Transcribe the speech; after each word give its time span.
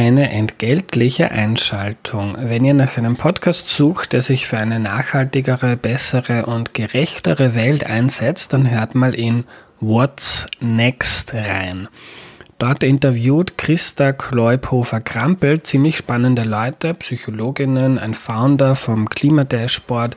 eine 0.00 0.30
entgeltliche 0.30 1.30
Einschaltung. 1.30 2.34
Wenn 2.40 2.64
ihr 2.64 2.72
nach 2.72 2.96
einem 2.96 3.16
Podcast 3.16 3.68
sucht, 3.68 4.14
der 4.14 4.22
sich 4.22 4.46
für 4.46 4.56
eine 4.56 4.80
nachhaltigere, 4.80 5.76
bessere 5.76 6.46
und 6.46 6.72
gerechtere 6.72 7.54
Welt 7.54 7.84
einsetzt, 7.84 8.54
dann 8.54 8.70
hört 8.70 8.94
mal 8.94 9.14
in 9.14 9.44
What's 9.78 10.46
Next 10.58 11.34
rein. 11.34 11.88
Dort 12.60 12.82
interviewt 12.82 13.56
Christa 13.56 14.12
Kleubhofer-Krampel 14.12 15.62
ziemlich 15.62 15.96
spannende 15.96 16.42
Leute, 16.42 16.92
Psychologinnen, 16.92 17.98
ein 17.98 18.12
Founder 18.12 18.74
vom 18.74 19.08
Klimadashboard, 19.08 20.14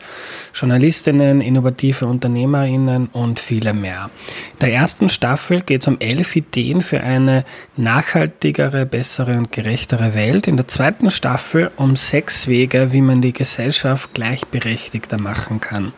Journalistinnen, 0.54 1.40
innovative 1.40 2.06
Unternehmerinnen 2.06 3.08
und 3.14 3.40
viele 3.40 3.72
mehr. 3.72 4.10
In 4.52 4.60
der 4.60 4.74
ersten 4.74 5.08
Staffel 5.08 5.62
geht 5.62 5.84
es 5.84 5.88
um 5.88 6.02
elf 6.02 6.36
Ideen 6.36 6.82
für 6.82 7.00
eine 7.00 7.46
nachhaltigere, 7.78 8.86
bessere 8.86 9.38
und 9.38 9.54
gerechtere 9.54 10.14
Welt. 10.14 10.46
In 10.46 10.58
der 10.58 10.68
zweiten 10.68 11.12
Staffel 11.12 11.72
um 11.78 11.96
sechs 11.96 12.50
Wege, 12.50 12.92
wie 12.92 13.02
man 13.02 13.22
die 13.22 13.32
Gesellschaft 13.32 14.14
gleichberechtigter 14.14 15.18
machen 15.18 15.62
kann. 15.62 15.94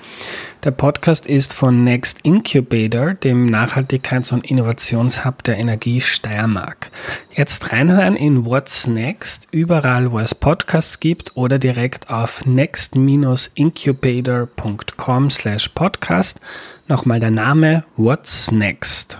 Der 0.65 0.71
Podcast 0.71 1.27
ist 1.27 1.53
von 1.53 1.83
Next 1.83 2.21
Incubator, 2.23 3.13
dem 3.13 3.45
Nachhaltigkeits- 3.45 4.33
und 4.33 4.49
Innovationshub 4.49 5.43
der 5.43 5.59
Energie 5.59 6.01
Steiermark. 6.01 6.89
Jetzt 7.35 7.71
reinhören 7.71 8.15
in 8.15 8.45
What's 8.45 8.87
Next, 8.87 9.47
überall 9.51 10.11
wo 10.11 10.17
es 10.17 10.33
Podcasts 10.33 10.99
gibt 10.99 11.37
oder 11.37 11.59
direkt 11.59 12.09
auf 12.09 12.47
next-incubator.com 12.47 15.29
slash 15.29 15.69
podcast. 15.69 16.41
Nochmal 16.87 17.19
der 17.19 17.29
Name 17.29 17.83
What's 17.95 18.51
Next. 18.51 19.19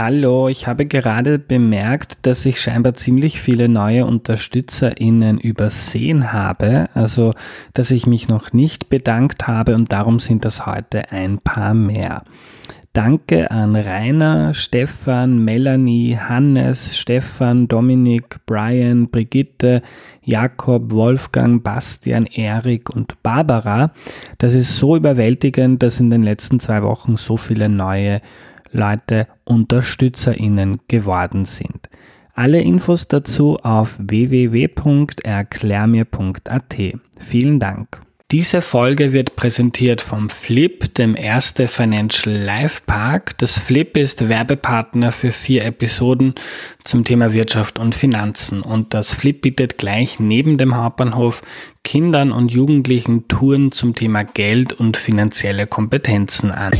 Hallo, 0.00 0.46
ich 0.46 0.68
habe 0.68 0.86
gerade 0.86 1.40
bemerkt, 1.40 2.18
dass 2.22 2.46
ich 2.46 2.60
scheinbar 2.60 2.94
ziemlich 2.94 3.40
viele 3.40 3.68
neue 3.68 4.06
UnterstützerInnen 4.06 5.40
übersehen 5.40 6.32
habe, 6.32 6.88
also 6.94 7.34
dass 7.74 7.90
ich 7.90 8.06
mich 8.06 8.28
noch 8.28 8.52
nicht 8.52 8.90
bedankt 8.90 9.48
habe 9.48 9.74
und 9.74 9.90
darum 9.92 10.20
sind 10.20 10.44
das 10.44 10.66
heute 10.66 11.10
ein 11.10 11.38
paar 11.40 11.74
mehr. 11.74 12.22
Danke 12.92 13.50
an 13.50 13.74
Rainer, 13.74 14.54
Stefan, 14.54 15.44
Melanie, 15.44 16.16
Hannes, 16.16 16.96
Stefan, 16.96 17.66
Dominik, 17.66 18.36
Brian, 18.46 19.10
Brigitte, 19.10 19.82
Jakob, 20.22 20.92
Wolfgang, 20.92 21.64
Bastian, 21.64 22.26
Erik 22.26 22.88
und 22.88 23.20
Barbara. 23.24 23.90
Das 24.38 24.54
ist 24.54 24.76
so 24.76 24.94
überwältigend, 24.94 25.82
dass 25.82 25.98
in 25.98 26.10
den 26.10 26.22
letzten 26.22 26.60
zwei 26.60 26.84
Wochen 26.84 27.16
so 27.16 27.36
viele 27.36 27.68
neue 27.68 28.20
Leute 28.72 29.28
UnterstützerInnen 29.44 30.80
geworden 30.88 31.44
sind. 31.44 31.88
Alle 32.34 32.60
Infos 32.60 33.06
dazu 33.08 33.58
auf 33.62 33.98
www.erklärmir.at. 33.98 36.76
Vielen 37.18 37.58
Dank. 37.58 38.00
Diese 38.30 38.60
Folge 38.60 39.14
wird 39.14 39.36
präsentiert 39.36 40.02
vom 40.02 40.28
Flip, 40.28 40.94
dem 40.96 41.16
erste 41.16 41.66
Financial 41.66 42.36
Life 42.36 42.82
Park. 42.84 43.38
Das 43.38 43.58
Flip 43.58 43.96
ist 43.96 44.28
Werbepartner 44.28 45.12
für 45.12 45.32
vier 45.32 45.64
Episoden 45.64 46.34
zum 46.84 47.04
Thema 47.04 47.32
Wirtschaft 47.32 47.78
und 47.78 47.94
Finanzen. 47.94 48.60
Und 48.60 48.92
das 48.92 49.14
Flip 49.14 49.40
bietet 49.40 49.78
gleich 49.78 50.20
neben 50.20 50.58
dem 50.58 50.76
Hauptbahnhof 50.76 51.40
Kindern 51.84 52.30
und 52.30 52.52
Jugendlichen 52.52 53.28
Touren 53.28 53.72
zum 53.72 53.94
Thema 53.94 54.24
Geld 54.24 54.74
und 54.74 54.98
finanzielle 54.98 55.66
Kompetenzen 55.66 56.50
an. 56.50 56.72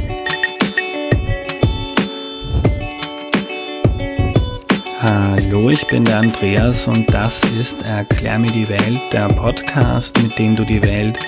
Hallo, 5.01 5.71
ich 5.71 5.87
bin 5.87 6.05
der 6.05 6.19
Andreas 6.19 6.89
und 6.89 7.15
das 7.15 7.45
ist 7.53 7.83
Erklär 7.83 8.37
mir 8.41 8.51
die 8.51 8.69
Welt, 8.69 9.01
der 9.13 9.29
Podcast, 9.29 10.21
mit 10.25 10.37
dem 10.41 10.57
du 10.57 10.65
die 10.65 10.83
Welt 10.83 11.21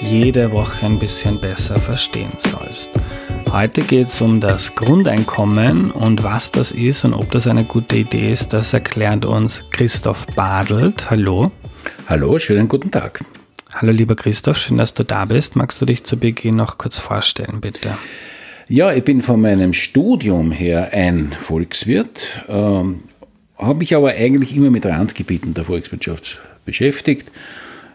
jede 0.00 0.52
Woche 0.52 0.86
ein 0.86 1.00
bisschen 1.00 1.40
besser 1.40 1.80
verstehen 1.80 2.30
sollst. 2.38 2.88
Heute 3.50 3.80
geht 3.82 4.06
es 4.06 4.20
um 4.20 4.40
das 4.40 4.72
Grundeinkommen 4.76 5.90
und 5.90 6.22
was 6.22 6.52
das 6.52 6.70
ist 6.70 7.04
und 7.04 7.12
ob 7.12 7.28
das 7.32 7.48
eine 7.48 7.64
gute 7.64 7.96
Idee 7.96 8.30
ist, 8.30 8.52
das 8.52 8.72
erklärt 8.72 9.24
uns 9.24 9.64
Christoph 9.70 10.24
Badelt. 10.36 11.10
Hallo. 11.10 11.50
Hallo, 12.06 12.38
schönen 12.38 12.68
guten 12.68 12.92
Tag. 12.92 13.24
Hallo 13.74 13.90
lieber 13.90 14.14
Christoph, 14.14 14.58
schön, 14.58 14.76
dass 14.76 14.94
du 14.94 15.02
da 15.02 15.24
bist. 15.24 15.56
Magst 15.56 15.80
du 15.80 15.86
dich 15.86 16.04
zu 16.04 16.16
Beginn 16.18 16.54
noch 16.54 16.78
kurz 16.78 16.98
vorstellen, 16.98 17.60
bitte? 17.60 17.98
Ja, 18.70 18.92
ich 18.92 19.02
bin 19.02 19.22
von 19.22 19.40
meinem 19.40 19.72
Studium 19.72 20.52
her 20.52 20.90
ein 20.92 21.34
Volkswirt, 21.40 22.44
ähm, 22.50 23.00
habe 23.58 23.78
mich 23.78 23.94
aber 23.94 24.10
eigentlich 24.10 24.56
immer 24.56 24.70
mit 24.70 24.86
Randgebieten 24.86 25.54
der 25.54 25.64
Volkswirtschaft 25.64 26.40
beschäftigt, 26.64 27.30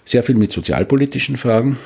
sehr 0.06 0.24
viel 0.24 0.35
mit 0.35 0.51
sozialpolitischen 0.51 1.38
Fragen. 1.38 1.78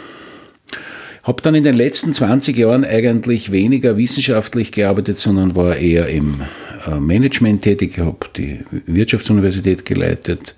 Habe 1.23 1.41
dann 1.41 1.55
in 1.55 1.63
den 1.63 1.75
letzten 1.75 2.13
20 2.13 2.57
Jahren 2.57 2.85
eigentlich 2.85 3.51
weniger 3.51 3.97
wissenschaftlich 3.97 4.71
gearbeitet, 4.71 5.19
sondern 5.19 5.55
war 5.55 5.75
eher 5.75 6.07
im 6.07 6.41
äh, 6.87 6.99
Management 6.99 7.63
tätig. 7.63 7.97
Ich 7.97 8.03
habe 8.03 8.17
die 8.35 8.61
Wirtschaftsuniversität 8.85 9.85
geleitet. 9.85 10.55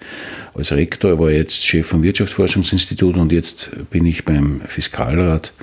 Als 0.53 0.71
Rektor 0.71 1.19
war 1.19 1.31
jetzt 1.31 1.65
Chef 1.65 1.87
vom 1.87 2.03
Wirtschaftsforschungsinstitut 2.03 3.17
und 3.17 3.31
jetzt 3.31 3.71
bin 3.89 4.05
ich 4.05 4.25
beim 4.25 4.61
Fiskalrat 4.65 5.53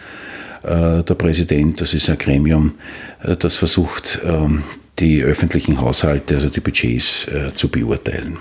äh, 0.65 1.05
der 1.05 1.15
Präsident. 1.15 1.81
Das 1.81 1.95
ist 1.95 2.11
ein 2.11 2.19
Gremium, 2.19 2.75
äh, 3.23 3.37
das 3.37 3.55
versucht, 3.55 4.21
ähm, 4.25 4.65
die 4.99 5.23
öffentlichen 5.23 5.81
Haushalte, 5.81 6.35
also 6.35 6.49
die 6.49 6.61
Budgets 6.61 7.29
äh, 7.29 7.53
zu 7.55 7.69
beurteilen. 7.69 8.39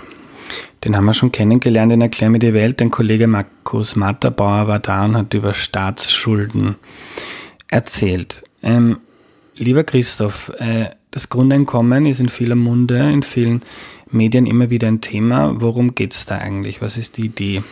Den 0.84 0.96
haben 0.96 1.04
wir 1.06 1.14
schon 1.14 1.32
kennengelernt 1.32 1.92
in 1.92 2.00
Erklär 2.00 2.30
mir 2.30 2.38
die 2.38 2.54
Welt. 2.54 2.80
Ein 2.80 2.90
Kollege 2.90 3.26
Markus 3.26 3.96
Matterbauer 3.96 4.68
war 4.68 4.78
da 4.78 5.04
und 5.04 5.16
hat 5.16 5.34
über 5.34 5.52
Staatsschulden 5.52 6.76
erzählt. 7.68 8.42
Ähm, 8.62 8.98
lieber 9.56 9.84
Christoph, 9.84 10.52
äh, 10.58 10.90
das 11.16 11.30
Grundeinkommen 11.30 12.04
ist 12.04 12.20
in 12.20 12.28
vieler 12.28 12.56
Munde, 12.56 12.98
in 13.10 13.22
vielen 13.22 13.62
Medien 14.10 14.44
immer 14.44 14.68
wieder 14.68 14.86
ein 14.86 15.00
Thema. 15.00 15.54
Worum 15.56 15.94
geht 15.94 16.12
es 16.12 16.26
da 16.26 16.36
eigentlich? 16.36 16.82
Was 16.82 16.98
ist 16.98 17.16
die 17.16 17.24
Idee? 17.24 17.62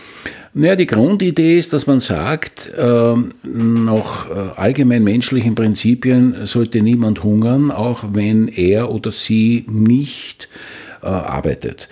Naja, 0.55 0.77
die 0.77 0.87
Grundidee 0.87 1.59
ist, 1.59 1.75
dass 1.75 1.87
man 1.87 2.01
sagt, 2.01 2.73
äh, 2.75 3.15
nach 3.43 4.31
äh, 4.31 4.33
allgemein 4.57 5.05
menschlichen 5.05 5.55
Prinzipien 5.55 6.47
sollte 6.47 6.81
niemand 6.81 7.23
hungern, 7.23 7.71
auch 7.71 8.03
wenn 8.15 8.49
er 8.49 8.91
oder 8.91 9.13
sie 9.13 9.67
nicht 9.69 10.49
äh, 11.03 11.07
arbeitet, 11.09 11.91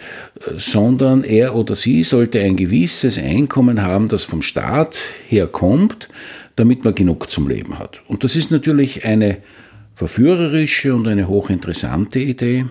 sondern 0.56 1.22
er 1.22 1.54
oder 1.54 1.74
sie 1.74 2.02
sollte 2.02 2.40
ein 2.40 2.56
gewisses 2.56 3.18
Einkommen 3.18 3.82
haben, 3.82 4.08
das 4.08 4.24
vom 4.24 4.40
Staat 4.40 4.96
herkommt, 5.28 6.08
damit 6.56 6.82
man 6.82 6.94
genug 6.94 7.30
zum 7.30 7.46
Leben 7.46 7.78
hat. 7.78 8.00
Und 8.08 8.24
das 8.24 8.36
ist 8.36 8.50
natürlich 8.50 9.04
eine 9.04 9.36
verführerische 9.94 10.94
und 10.94 11.06
eine 11.06 11.28
hochinteressante 11.28 12.18
Idee. 12.18 12.66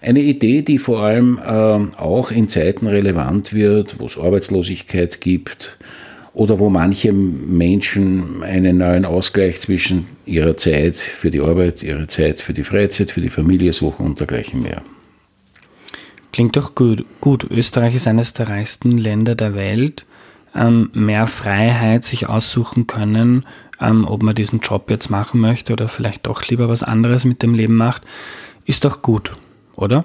Eine 0.00 0.20
Idee, 0.20 0.62
die 0.62 0.78
vor 0.78 1.00
allem 1.00 1.38
äh, 1.38 1.96
auch 1.96 2.30
in 2.30 2.48
Zeiten 2.48 2.86
relevant 2.86 3.52
wird, 3.52 3.98
wo 3.98 4.06
es 4.06 4.16
Arbeitslosigkeit 4.16 5.20
gibt 5.20 5.76
oder 6.32 6.58
wo 6.58 6.70
manche 6.70 7.12
Menschen 7.12 8.42
einen 8.44 8.78
neuen 8.78 9.04
Ausgleich 9.04 9.60
zwischen 9.60 10.06
ihrer 10.24 10.56
Zeit 10.56 10.94
für 10.94 11.30
die 11.30 11.40
Arbeit, 11.40 11.82
ihrer 11.82 12.06
Zeit 12.06 12.40
für 12.40 12.54
die 12.54 12.64
Freizeit, 12.64 13.10
für 13.10 13.20
die 13.20 13.30
Familie 13.30 13.72
suchen 13.72 14.06
und 14.06 14.20
dergleichen 14.20 14.62
mehr. 14.62 14.82
Klingt 16.32 16.56
doch 16.56 16.76
gut. 16.76 17.04
gut. 17.20 17.50
Österreich 17.50 17.96
ist 17.96 18.06
eines 18.06 18.34
der 18.34 18.48
reichsten 18.48 18.96
Länder 18.96 19.34
der 19.34 19.56
Welt. 19.56 20.06
Ähm, 20.54 20.90
mehr 20.94 21.26
Freiheit 21.26 22.04
sich 22.04 22.28
aussuchen 22.28 22.86
können, 22.86 23.44
ähm, 23.80 24.04
ob 24.06 24.22
man 24.22 24.34
diesen 24.34 24.60
Job 24.60 24.90
jetzt 24.90 25.10
machen 25.10 25.40
möchte 25.40 25.72
oder 25.72 25.88
vielleicht 25.88 26.26
doch 26.26 26.46
lieber 26.46 26.68
was 26.68 26.82
anderes 26.82 27.24
mit 27.24 27.42
dem 27.42 27.54
Leben 27.54 27.76
macht, 27.76 28.02
ist 28.64 28.84
doch 28.84 29.02
gut 29.02 29.32
oder? 29.78 30.04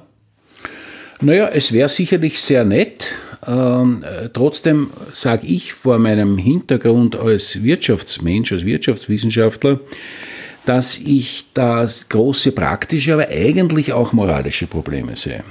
Naja, 1.20 1.48
es 1.48 1.72
wäre 1.74 1.90
sicherlich 1.90 2.40
sehr 2.40 2.64
nett, 2.64 3.16
Ähm, 3.46 4.04
äh, 4.04 4.30
trotzdem 4.32 4.92
sage 5.12 5.46
ich 5.48 5.74
vor 5.74 6.00
meinem 6.00 6.38
Hintergrund 6.38 7.18
als 7.18 7.62
Wirtschaftsmensch, 7.62 8.54
als 8.54 8.64
Wirtschaftswissenschaftler, 8.64 9.82
dass 10.66 10.98
ich 10.98 11.48
da 11.54 11.86
große 12.08 12.54
praktische, 12.54 13.14
aber 13.14 13.28
eigentlich 13.28 13.92
auch 13.92 14.14
moralische 14.14 14.66
Probleme 14.66 15.18
sehe. 15.18 15.44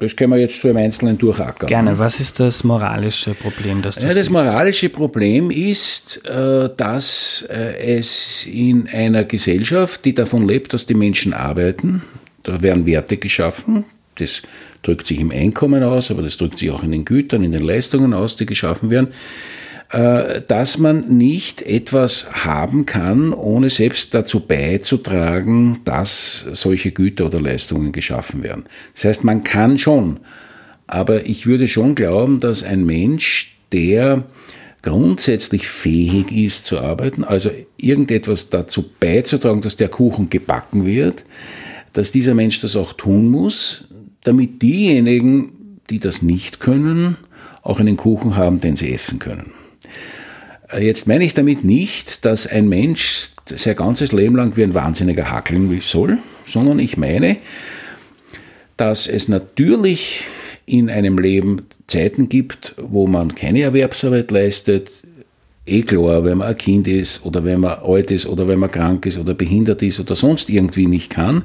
Das 0.00 0.14
können 0.14 0.32
wir 0.32 0.38
jetzt 0.38 0.60
so 0.60 0.68
im 0.68 0.76
Einzelnen 0.76 1.18
durchackern. 1.18 1.66
Gerne. 1.66 1.98
Was 1.98 2.20
ist 2.20 2.38
das 2.38 2.62
moralische 2.62 3.34
Problem, 3.34 3.82
das 3.82 3.96
du 3.96 4.06
ja, 4.06 4.14
Das 4.14 4.30
moralische 4.30 4.90
Problem 4.90 5.50
ist, 5.50 6.24
äh, 6.24 6.70
dass 6.76 7.44
äh, 7.50 7.96
es 7.98 8.46
in 8.46 8.88
einer 8.88 9.24
Gesellschaft, 9.24 10.04
die 10.04 10.14
davon 10.14 10.46
lebt, 10.46 10.72
dass 10.72 10.86
die 10.86 10.94
Menschen 10.94 11.32
arbeiten, 11.32 12.02
da 12.44 12.62
werden 12.62 12.86
Werte 12.86 13.16
geschaffen, 13.16 13.84
das 14.20 14.42
drückt 14.82 15.06
sich 15.06 15.18
im 15.18 15.32
Einkommen 15.32 15.82
aus, 15.82 16.12
aber 16.12 16.22
das 16.22 16.36
drückt 16.36 16.58
sich 16.58 16.70
auch 16.70 16.84
in 16.84 16.92
den 16.92 17.04
Gütern, 17.04 17.42
in 17.42 17.50
den 17.50 17.64
Leistungen 17.64 18.14
aus, 18.14 18.36
die 18.36 18.46
geschaffen 18.46 18.90
werden, 18.90 19.08
dass 19.90 20.76
man 20.76 21.16
nicht 21.16 21.62
etwas 21.62 22.44
haben 22.44 22.84
kann, 22.84 23.32
ohne 23.32 23.70
selbst 23.70 24.12
dazu 24.12 24.40
beizutragen, 24.40 25.80
dass 25.84 26.46
solche 26.52 26.90
Güter 26.90 27.26
oder 27.26 27.40
Leistungen 27.40 27.92
geschaffen 27.92 28.42
werden. 28.42 28.64
Das 28.94 29.04
heißt, 29.04 29.24
man 29.24 29.44
kann 29.44 29.78
schon, 29.78 30.20
aber 30.86 31.26
ich 31.26 31.46
würde 31.46 31.68
schon 31.68 31.94
glauben, 31.94 32.38
dass 32.38 32.62
ein 32.62 32.84
Mensch, 32.84 33.56
der 33.72 34.24
grundsätzlich 34.82 35.66
fähig 35.66 36.32
ist 36.32 36.66
zu 36.66 36.80
arbeiten, 36.80 37.24
also 37.24 37.50
irgendetwas 37.78 38.50
dazu 38.50 38.90
beizutragen, 39.00 39.62
dass 39.62 39.76
der 39.76 39.88
Kuchen 39.88 40.28
gebacken 40.28 40.84
wird, 40.84 41.24
dass 41.94 42.12
dieser 42.12 42.34
Mensch 42.34 42.60
das 42.60 42.76
auch 42.76 42.92
tun 42.92 43.30
muss, 43.30 43.88
damit 44.22 44.60
diejenigen, 44.60 45.80
die 45.88 45.98
das 45.98 46.20
nicht 46.20 46.60
können, 46.60 47.16
auch 47.62 47.80
einen 47.80 47.96
Kuchen 47.96 48.36
haben, 48.36 48.60
den 48.60 48.76
sie 48.76 48.92
essen 48.92 49.18
können. 49.18 49.52
Äh, 50.70 50.84
jetzt 50.84 51.06
meine 51.08 51.24
ich 51.24 51.34
damit 51.34 51.64
nicht, 51.64 52.24
dass 52.24 52.46
ein 52.46 52.68
Mensch 52.68 53.30
sein 53.46 53.76
ganzes 53.76 54.12
Leben 54.12 54.36
lang 54.36 54.56
wie 54.56 54.62
ein 54.62 54.74
Wahnsinniger 54.74 55.30
hackeln 55.30 55.80
soll, 55.80 56.18
sondern 56.46 56.78
ich 56.78 56.96
meine, 56.96 57.38
dass 58.76 59.06
es 59.06 59.28
natürlich 59.28 60.24
in 60.66 60.90
einem 60.90 61.18
Leben 61.18 61.62
Zeiten 61.86 62.28
gibt, 62.28 62.74
wo 62.76 63.06
man 63.06 63.34
keine 63.34 63.62
Erwerbsarbeit 63.62 64.30
leistet. 64.30 65.02
Eh 65.66 65.82
klar, 65.82 66.24
wenn 66.24 66.38
man 66.38 66.48
ein 66.48 66.58
Kind 66.58 66.86
ist 66.86 67.24
oder 67.24 67.44
wenn 67.44 67.60
man 67.60 67.78
alt 67.78 68.10
ist 68.10 68.26
oder 68.26 68.48
wenn 68.48 68.58
man 68.58 68.70
krank 68.70 69.06
ist 69.06 69.18
oder 69.18 69.34
behindert 69.34 69.82
ist 69.82 69.98
oder 69.98 70.14
sonst 70.14 70.50
irgendwie 70.50 70.86
nicht 70.86 71.10
kann. 71.10 71.44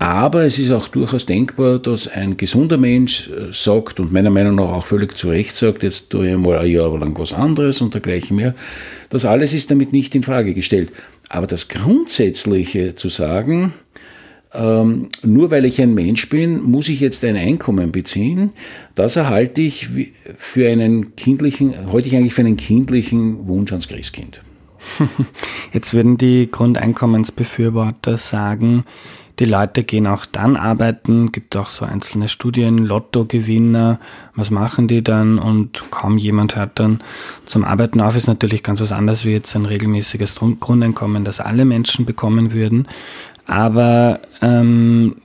Aber 0.00 0.46
es 0.46 0.58
ist 0.58 0.70
auch 0.70 0.88
durchaus 0.88 1.26
denkbar, 1.26 1.78
dass 1.78 2.08
ein 2.08 2.38
gesunder 2.38 2.78
Mensch 2.78 3.28
äh, 3.28 3.52
sagt 3.52 4.00
und 4.00 4.10
meiner 4.10 4.30
Meinung 4.30 4.54
nach 4.54 4.70
auch 4.70 4.86
völlig 4.86 5.14
zu 5.14 5.28
Recht 5.28 5.54
sagt, 5.54 5.82
jetzt 5.82 6.08
tue 6.08 6.30
ich 6.30 6.38
mal 6.38 6.58
ein 6.58 6.70
Jahr 6.70 6.98
lang 6.98 7.18
was 7.18 7.34
anderes 7.34 7.82
und 7.82 7.92
dergleichen 7.92 8.34
mehr. 8.34 8.54
Das 9.10 9.26
alles 9.26 9.52
ist 9.52 9.70
damit 9.70 9.92
nicht 9.92 10.14
in 10.14 10.22
Frage 10.22 10.54
gestellt. 10.54 10.90
Aber 11.28 11.46
das 11.46 11.68
Grundsätzliche 11.68 12.94
zu 12.94 13.10
sagen, 13.10 13.74
ähm, 14.54 15.10
nur 15.22 15.50
weil 15.50 15.66
ich 15.66 15.82
ein 15.82 15.92
Mensch 15.92 16.30
bin, 16.30 16.62
muss 16.62 16.88
ich 16.88 17.00
jetzt 17.00 17.22
ein 17.22 17.36
Einkommen 17.36 17.92
beziehen, 17.92 18.52
das 18.94 19.16
erhalte 19.16 19.60
ich 19.60 19.86
für 20.38 20.66
einen 20.66 21.14
kindlichen, 21.14 21.92
heute 21.92 22.08
ich 22.08 22.16
eigentlich 22.16 22.32
für 22.32 22.40
einen 22.40 22.56
kindlichen 22.56 23.46
Wunsch 23.46 23.70
ans 23.70 23.86
Christkind. 23.86 24.40
Jetzt 25.74 25.92
würden 25.92 26.16
die 26.16 26.50
Grundeinkommensbefürworter 26.50 28.16
sagen, 28.16 28.84
die 29.40 29.46
Leute 29.46 29.84
gehen 29.84 30.06
auch 30.06 30.26
dann 30.26 30.56
arbeiten, 30.56 31.32
gibt 31.32 31.56
auch 31.56 31.68
so 31.68 31.86
einzelne 31.86 32.28
Studien, 32.28 32.78
Lottogewinner, 32.78 33.98
was 34.34 34.50
machen 34.50 34.86
die 34.86 35.02
dann? 35.02 35.38
Und 35.38 35.90
kaum 35.90 36.18
jemand 36.18 36.56
hört 36.56 36.78
dann 36.78 37.00
zum 37.46 37.64
Arbeiten 37.64 38.00
auf, 38.00 38.16
ist 38.16 38.28
natürlich 38.28 38.62
ganz 38.62 38.80
was 38.80 38.92
anderes 38.92 39.24
wie 39.24 39.32
jetzt 39.32 39.56
ein 39.56 39.64
regelmäßiges 39.64 40.36
Grundeinkommen, 40.60 41.24
das 41.24 41.40
alle 41.40 41.64
Menschen 41.64 42.04
bekommen 42.04 42.52
würden. 42.52 42.86
Aber 43.46 44.20
ähm, 44.42 45.16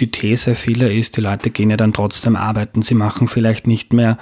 die 0.00 0.10
These 0.10 0.54
vieler 0.54 0.90
ist, 0.90 1.16
die 1.16 1.20
Leute 1.20 1.50
gehen 1.50 1.70
ja 1.70 1.76
dann 1.76 1.92
trotzdem 1.92 2.36
arbeiten. 2.36 2.82
Sie 2.82 2.94
machen 2.94 3.28
vielleicht 3.28 3.66
nicht 3.66 3.92
mehr, 3.92 4.18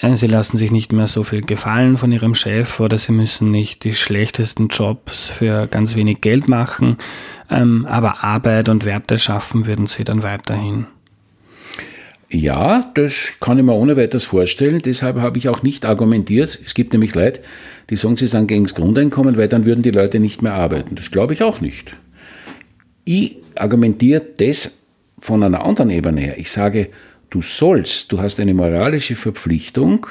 äh, 0.00 0.16
sie 0.16 0.26
lassen 0.26 0.56
sich 0.56 0.70
nicht 0.70 0.92
mehr 0.92 1.06
so 1.06 1.24
viel 1.24 1.42
gefallen 1.42 1.98
von 1.98 2.12
ihrem 2.12 2.34
Chef 2.34 2.80
oder 2.80 2.98
sie 2.98 3.12
müssen 3.12 3.50
nicht 3.50 3.84
die 3.84 3.94
schlechtesten 3.94 4.68
Jobs 4.68 5.28
für 5.28 5.66
ganz 5.66 5.94
wenig 5.94 6.20
Geld 6.20 6.48
machen. 6.48 6.96
Ähm, 7.50 7.86
aber 7.86 8.22
Arbeit 8.24 8.68
und 8.68 8.84
Werte 8.84 9.18
schaffen 9.18 9.66
würden 9.66 9.86
sie 9.86 10.04
dann 10.04 10.22
weiterhin. 10.22 10.86
Ja, 12.30 12.90
das 12.94 13.32
kann 13.40 13.58
ich 13.58 13.64
mir 13.64 13.72
ohne 13.72 13.96
weiteres 13.96 14.26
vorstellen. 14.26 14.82
Deshalb 14.84 15.16
habe 15.16 15.38
ich 15.38 15.48
auch 15.48 15.62
nicht 15.62 15.86
argumentiert. 15.86 16.60
Es 16.62 16.74
gibt 16.74 16.92
nämlich 16.92 17.14
Leute, 17.14 17.40
die 17.88 17.96
sagen, 17.96 18.18
sie 18.18 18.28
sind 18.28 18.48
gegen 18.48 18.64
das 18.64 18.74
Grundeinkommen, 18.74 19.38
weil 19.38 19.48
dann 19.48 19.64
würden 19.64 19.82
die 19.82 19.90
Leute 19.90 20.20
nicht 20.20 20.42
mehr 20.42 20.54
arbeiten. 20.54 20.94
Das 20.94 21.10
glaube 21.10 21.32
ich 21.32 21.42
auch 21.42 21.62
nicht. 21.62 21.96
Ich 23.06 23.36
argumentiere 23.54 24.20
das 24.36 24.77
von 25.20 25.42
einer 25.42 25.64
anderen 25.64 25.90
Ebene 25.90 26.20
her. 26.20 26.38
Ich 26.38 26.50
sage, 26.50 26.88
du 27.30 27.42
sollst, 27.42 28.12
du 28.12 28.20
hast 28.20 28.40
eine 28.40 28.54
moralische 28.54 29.16
Verpflichtung, 29.16 30.06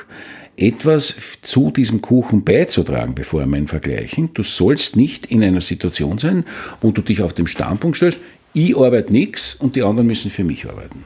etwas 0.58 1.16
zu 1.44 1.70
diesem 1.72 2.02
Kuchen 2.02 2.44
beizutragen, 2.44 3.14
bevor 3.14 3.46
wir 3.46 3.58
ihn 3.58 3.68
vergleichen. 3.68 4.32
Du 4.34 4.44
sollst 4.44 4.96
nicht 4.96 5.28
in 5.28 5.44
einer 5.44 5.62
Situation 5.62 6.18
sein, 6.18 6.46
wo 6.82 6.92
du 6.92 7.02
dich 7.02 7.22
auf 7.22 7.34
dem 7.34 7.48
Standpunkt 7.48 7.98
stellst, 7.98 8.20
ich 8.54 8.76
arbeite 8.76 9.12
nichts 9.12 9.56
und 9.56 9.76
die 9.76 9.84
anderen 9.84 10.08
müssen 10.08 10.32
für 10.32 10.44
mich 10.44 10.68
arbeiten. 10.68 11.06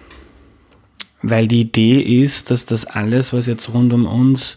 Weil 1.22 1.48
die 1.48 1.62
Idee 1.62 2.00
ist, 2.00 2.50
dass 2.50 2.66
das 2.66 2.86
alles, 2.86 3.34
was 3.34 3.46
jetzt 3.46 3.74
rund 3.74 3.92
um 3.92 4.06
uns 4.06 4.56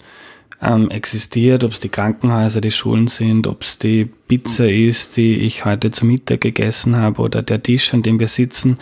ähm, 0.63 0.91
existiert, 0.91 1.65
ob 1.65 1.73
es 1.73 1.81
die 1.81 1.89
Krankenhäuser, 1.89 2.61
die 2.61 2.71
Schulen 2.71 3.09
sind, 3.09 3.47
ob 3.47 3.63
es 3.63 3.79
die 3.79 4.09
Pizza 4.29 4.71
ist, 4.71 5.17
die 5.17 5.37
ich 5.39 5.65
heute 5.65 5.91
zu 5.91 6.07
Mittag 6.07 6.41
gegessen 6.41 6.97
habe 6.97 7.21
oder 7.21 7.43
der 7.43 7.63
Tisch, 7.63 7.93
an 7.93 8.03
dem 8.03 8.21
wir 8.21 8.29
sitzen, 8.29 8.79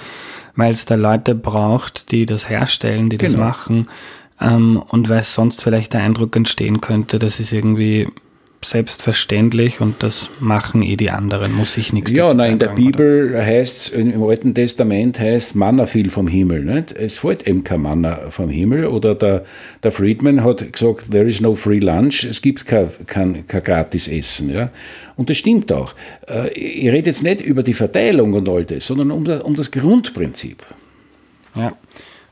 weil 0.57 0.73
es 0.73 0.85
da 0.85 0.95
Leute 0.95 1.35
braucht, 1.35 2.11
die 2.11 2.27
das 2.27 2.49
herstellen, 2.49 3.11
die 3.11 3.19
genau. 3.19 3.33
das 3.33 3.41
machen 3.41 3.89
ähm, 4.41 4.83
und 4.89 5.09
weil 5.09 5.23
sonst 5.23 5.63
vielleicht 5.63 5.93
der 5.93 6.03
Eindruck 6.03 6.35
entstehen 6.37 6.81
könnte, 6.81 7.19
dass 7.19 7.41
es 7.41 7.53
irgendwie 7.53 8.09
selbstverständlich 8.65 9.81
und 9.81 10.03
das 10.03 10.29
machen 10.41 10.83
eh 10.83 10.97
die 10.97 11.11
anderen, 11.11 11.53
muss 11.53 11.77
ich 11.77 11.93
nichts 11.93 12.13
Ja, 12.13 12.33
na, 12.33 12.47
in 12.47 12.59
der 12.59 12.69
Bibel 12.69 13.37
heißt 13.37 13.77
es, 13.77 13.89
im 13.91 14.23
Alten 14.23 14.55
Testament 14.55 15.19
heißt 15.19 15.55
Manna 15.57 15.87
fiel 15.87 16.11
vom 16.11 16.29
Himmel. 16.29 16.65
Nicht? 16.65 16.93
Es 16.93 17.19
fällt 17.19 17.47
eben 17.47 17.65
kein 17.65 17.83
Manna 17.83 18.31
vom 18.31 18.49
Himmel. 18.49 18.87
Oder 18.87 19.15
der, 19.15 19.45
der 19.83 19.93
Friedman 19.93 20.45
hat 20.45 20.73
gesagt, 20.73 21.11
there 21.11 21.29
is 21.29 21.41
no 21.41 21.55
free 21.55 21.81
lunch, 21.81 22.25
es 22.25 22.41
gibt 22.41 22.67
kein, 22.67 22.89
kein, 23.07 23.47
kein 23.47 23.63
gratis 23.63 24.09
Essen. 24.09 24.51
Ja? 24.51 24.71
Und 25.17 25.31
das 25.31 25.39
stimmt 25.39 25.73
auch. 25.73 25.95
Äh, 26.29 26.53
ich 26.53 26.91
rede 26.91 27.09
jetzt 27.09 27.23
nicht 27.23 27.41
über 27.41 27.63
die 27.63 27.75
Verteilung 27.75 28.33
und 28.35 28.49
all 28.49 28.65
das, 28.65 28.87
sondern 28.87 29.11
um 29.11 29.25
das, 29.25 29.43
um 29.43 29.57
das 29.57 29.71
Grundprinzip. 29.71 30.65
Ja. 31.55 31.73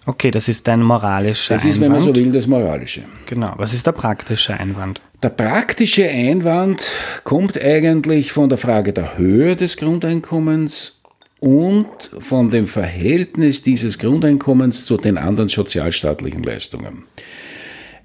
Okay, 0.06 0.30
das 0.30 0.48
ist 0.48 0.66
dein 0.66 0.82
moralischer 0.82 1.54
Einwand. 1.54 1.68
Das 1.68 1.76
ist, 1.76 1.80
wenn 1.80 1.92
man 1.92 2.00
so 2.00 2.14
will, 2.14 2.32
das 2.32 2.46
moralische. 2.46 3.02
Genau. 3.26 3.52
Was 3.56 3.74
ist 3.74 3.86
der 3.86 3.92
praktische 3.92 4.54
Einwand? 4.54 5.00
Der 5.22 5.28
praktische 5.28 6.08
Einwand 6.08 6.92
kommt 7.24 7.62
eigentlich 7.62 8.32
von 8.32 8.48
der 8.48 8.56
Frage 8.56 8.94
der 8.94 9.18
Höhe 9.18 9.54
des 9.54 9.76
Grundeinkommens 9.76 11.02
und 11.40 11.86
von 12.18 12.50
dem 12.50 12.66
Verhältnis 12.66 13.62
dieses 13.62 13.98
Grundeinkommens 13.98 14.86
zu 14.86 14.96
den 14.96 15.18
anderen 15.18 15.50
sozialstaatlichen 15.50 16.42
Leistungen. 16.42 17.04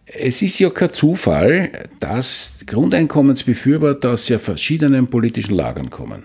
Es 0.06 0.42
ist 0.42 0.60
ja 0.60 0.70
kein 0.70 0.92
Zufall, 0.92 1.88
dass 2.02 2.60
Grundeinkommensbefürworter 2.66 4.12
aus 4.12 4.26
sehr 4.26 4.40
verschiedenen 4.40 5.08
politischen 5.08 5.56
Lagern 5.56 5.90
kommen. 5.90 6.24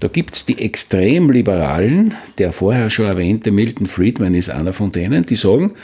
Da 0.00 0.08
gibt 0.08 0.36
es 0.36 0.46
die 0.46 0.58
Extremliberalen, 0.58 2.14
der 2.38 2.52
vorher 2.52 2.88
schon 2.88 3.06
erwähnte 3.06 3.50
Milton 3.50 3.86
Friedman 3.86 4.34
ist 4.34 4.48
einer 4.48 4.72
von 4.72 4.90
denen, 4.90 5.26
die 5.26 5.36
sagen, 5.36 5.74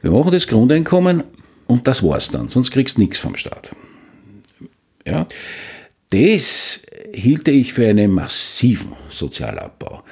wir 0.00 0.10
machen 0.10 0.32
das 0.32 0.46
Grundeinkommen 0.46 1.24
und 1.68 1.86
das 1.86 2.02
war's 2.02 2.30
dann, 2.30 2.48
sonst 2.48 2.72
kriegst 2.72 2.96
du 2.96 3.02
nichts 3.02 3.18
vom 3.18 3.36
Staat. 3.36 3.76
Ja, 5.06 5.28
das 6.10 6.82
hielte 7.14 7.50
ich 7.50 7.72
für 7.72 7.88
einen 7.88 8.10
massiven 8.10 8.94
Sozialabbau. 9.08 10.02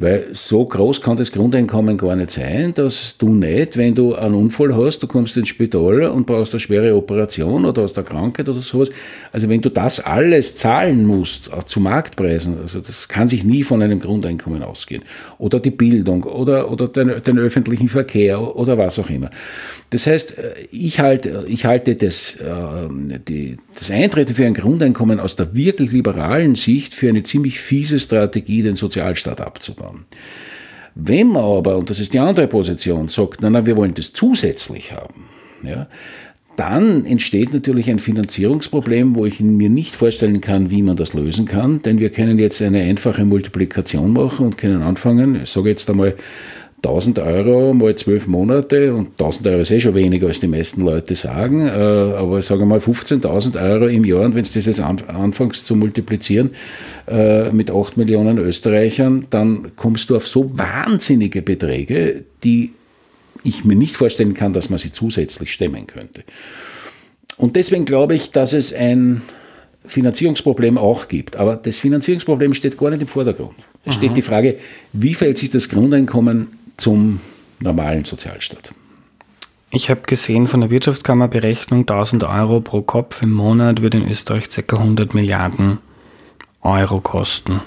Weil 0.00 0.28
so 0.32 0.64
groß 0.64 1.02
kann 1.02 1.18
das 1.18 1.30
Grundeinkommen 1.30 1.98
gar 1.98 2.16
nicht 2.16 2.30
sein, 2.30 2.72
dass 2.72 3.18
du 3.18 3.34
nicht, 3.34 3.76
wenn 3.76 3.94
du 3.94 4.14
einen 4.14 4.34
Unfall 4.34 4.74
hast, 4.74 5.02
du 5.02 5.06
kommst 5.06 5.36
ins 5.36 5.48
Spital 5.48 6.04
und 6.04 6.26
brauchst 6.26 6.54
eine 6.54 6.60
schwere 6.60 6.94
Operation 6.96 7.66
oder 7.66 7.82
hast 7.82 7.98
eine 7.98 8.06
Krankheit 8.06 8.48
oder 8.48 8.62
sowas. 8.62 8.88
Also 9.30 9.50
wenn 9.50 9.60
du 9.60 9.68
das 9.68 10.00
alles 10.00 10.56
zahlen 10.56 11.04
musst, 11.04 11.52
auch 11.52 11.64
zu 11.64 11.80
Marktpreisen, 11.80 12.56
also 12.62 12.80
das 12.80 13.08
kann 13.08 13.28
sich 13.28 13.44
nie 13.44 13.62
von 13.62 13.82
einem 13.82 14.00
Grundeinkommen 14.00 14.62
ausgehen. 14.62 15.02
Oder 15.36 15.60
die 15.60 15.70
Bildung 15.70 16.24
oder, 16.24 16.70
oder 16.70 16.88
den, 16.88 17.22
den 17.22 17.38
öffentlichen 17.38 17.90
Verkehr 17.90 18.56
oder 18.56 18.78
was 18.78 18.98
auch 18.98 19.10
immer. 19.10 19.30
Das 19.90 20.06
heißt, 20.06 20.36
ich 20.70 21.00
halte, 21.00 21.44
ich 21.46 21.66
halte 21.66 21.96
das, 21.96 22.36
äh, 22.36 22.88
die, 23.28 23.58
das 23.76 23.90
Eintreten 23.90 24.34
für 24.34 24.46
ein 24.46 24.54
Grundeinkommen 24.54 25.20
aus 25.20 25.36
der 25.36 25.54
wirklich 25.54 25.92
liberalen 25.92 26.54
Sicht 26.54 26.94
für 26.94 27.08
eine 27.08 27.22
ziemlich 27.24 27.60
fiese 27.60 27.98
Strategie, 27.98 28.62
den 28.62 28.76
Sozialstaat 28.76 29.40
abzubauen. 29.40 29.89
Wenn 30.94 31.28
man 31.28 31.44
aber, 31.44 31.76
und 31.76 31.88
das 31.88 32.00
ist 32.00 32.12
die 32.12 32.18
andere 32.18 32.46
Position, 32.46 33.08
sagt, 33.08 33.40
na, 33.42 33.50
na, 33.50 33.64
wir 33.64 33.76
wollen 33.76 33.94
das 33.94 34.12
zusätzlich 34.12 34.92
haben, 34.92 35.24
ja, 35.62 35.86
dann 36.56 37.06
entsteht 37.06 37.54
natürlich 37.54 37.88
ein 37.88 37.98
Finanzierungsproblem, 37.98 39.14
wo 39.14 39.24
ich 39.24 39.40
mir 39.40 39.70
nicht 39.70 39.94
vorstellen 39.94 40.40
kann, 40.40 40.70
wie 40.70 40.82
man 40.82 40.96
das 40.96 41.14
lösen 41.14 41.46
kann, 41.46 41.80
denn 41.82 42.00
wir 42.00 42.10
können 42.10 42.38
jetzt 42.38 42.60
eine 42.60 42.80
einfache 42.82 43.24
Multiplikation 43.24 44.12
machen 44.12 44.46
und 44.46 44.58
können 44.58 44.82
anfangen, 44.82 45.40
ich 45.42 45.48
sage 45.48 45.70
jetzt 45.70 45.88
einmal 45.88 46.16
1000 46.82 47.18
Euro 47.18 47.74
mal 47.74 47.94
zwölf 47.94 48.26
Monate 48.26 48.94
und 48.94 49.10
1000 49.12 49.46
Euro 49.48 49.60
ist 49.60 49.70
eh 49.70 49.80
schon 49.80 49.94
weniger, 49.94 50.28
als 50.28 50.40
die 50.40 50.46
meisten 50.46 50.82
Leute 50.82 51.14
sagen, 51.14 51.66
äh, 51.66 51.70
aber 51.70 52.40
sagen 52.42 52.62
wir 52.62 52.66
mal 52.66 52.78
15.000 52.78 53.62
Euro 53.62 53.86
im 53.86 54.04
Jahr 54.04 54.22
und 54.22 54.34
wenn 54.34 54.44
du 54.44 54.50
das 54.52 54.66
jetzt 54.66 54.80
anfängst 54.80 55.66
zu 55.66 55.76
multiplizieren 55.76 56.50
äh, 57.06 57.50
mit 57.50 57.70
8 57.70 57.96
Millionen 57.96 58.38
Österreichern, 58.38 59.26
dann 59.30 59.72
kommst 59.76 60.08
du 60.10 60.16
auf 60.16 60.26
so 60.26 60.50
wahnsinnige 60.56 61.42
Beträge, 61.42 62.24
die 62.42 62.72
ich 63.44 63.64
mir 63.64 63.76
nicht 63.76 63.96
vorstellen 63.96 64.34
kann, 64.34 64.52
dass 64.52 64.70
man 64.70 64.78
sie 64.78 64.92
zusätzlich 64.92 65.52
stemmen 65.52 65.86
könnte. 65.86 66.24
Und 67.36 67.56
deswegen 67.56 67.84
glaube 67.84 68.14
ich, 68.14 68.32
dass 68.32 68.52
es 68.52 68.72
ein 68.72 69.22
Finanzierungsproblem 69.86 70.76
auch 70.76 71.08
gibt. 71.08 71.36
Aber 71.36 71.56
das 71.56 71.78
Finanzierungsproblem 71.78 72.54
steht 72.54 72.76
gar 72.76 72.90
nicht 72.90 73.02
im 73.02 73.08
Vordergrund. 73.08 73.54
Es 73.84 73.94
steht 73.94 74.14
die 74.14 74.22
Frage, 74.22 74.56
wie 74.92 75.14
verhält 75.14 75.38
sich 75.38 75.50
das 75.50 75.70
Grundeinkommen 75.70 76.48
zum 76.80 77.20
normalen 77.60 78.04
Sozialstaat? 78.04 78.74
Ich 79.70 79.88
habe 79.88 80.00
gesehen 80.02 80.48
von 80.48 80.60
der 80.60 80.70
Wirtschaftskammer 80.70 81.28
Berechnung 81.28 81.80
1000 81.80 82.24
Euro 82.24 82.60
pro 82.60 82.82
Kopf 82.82 83.22
im 83.22 83.30
Monat 83.30 83.82
würde 83.82 83.98
in 83.98 84.10
Österreich 84.10 84.48
ca. 84.50 84.76
100 84.76 85.14
Milliarden 85.14 85.78
Euro 86.62 87.00
kosten. 87.00 87.60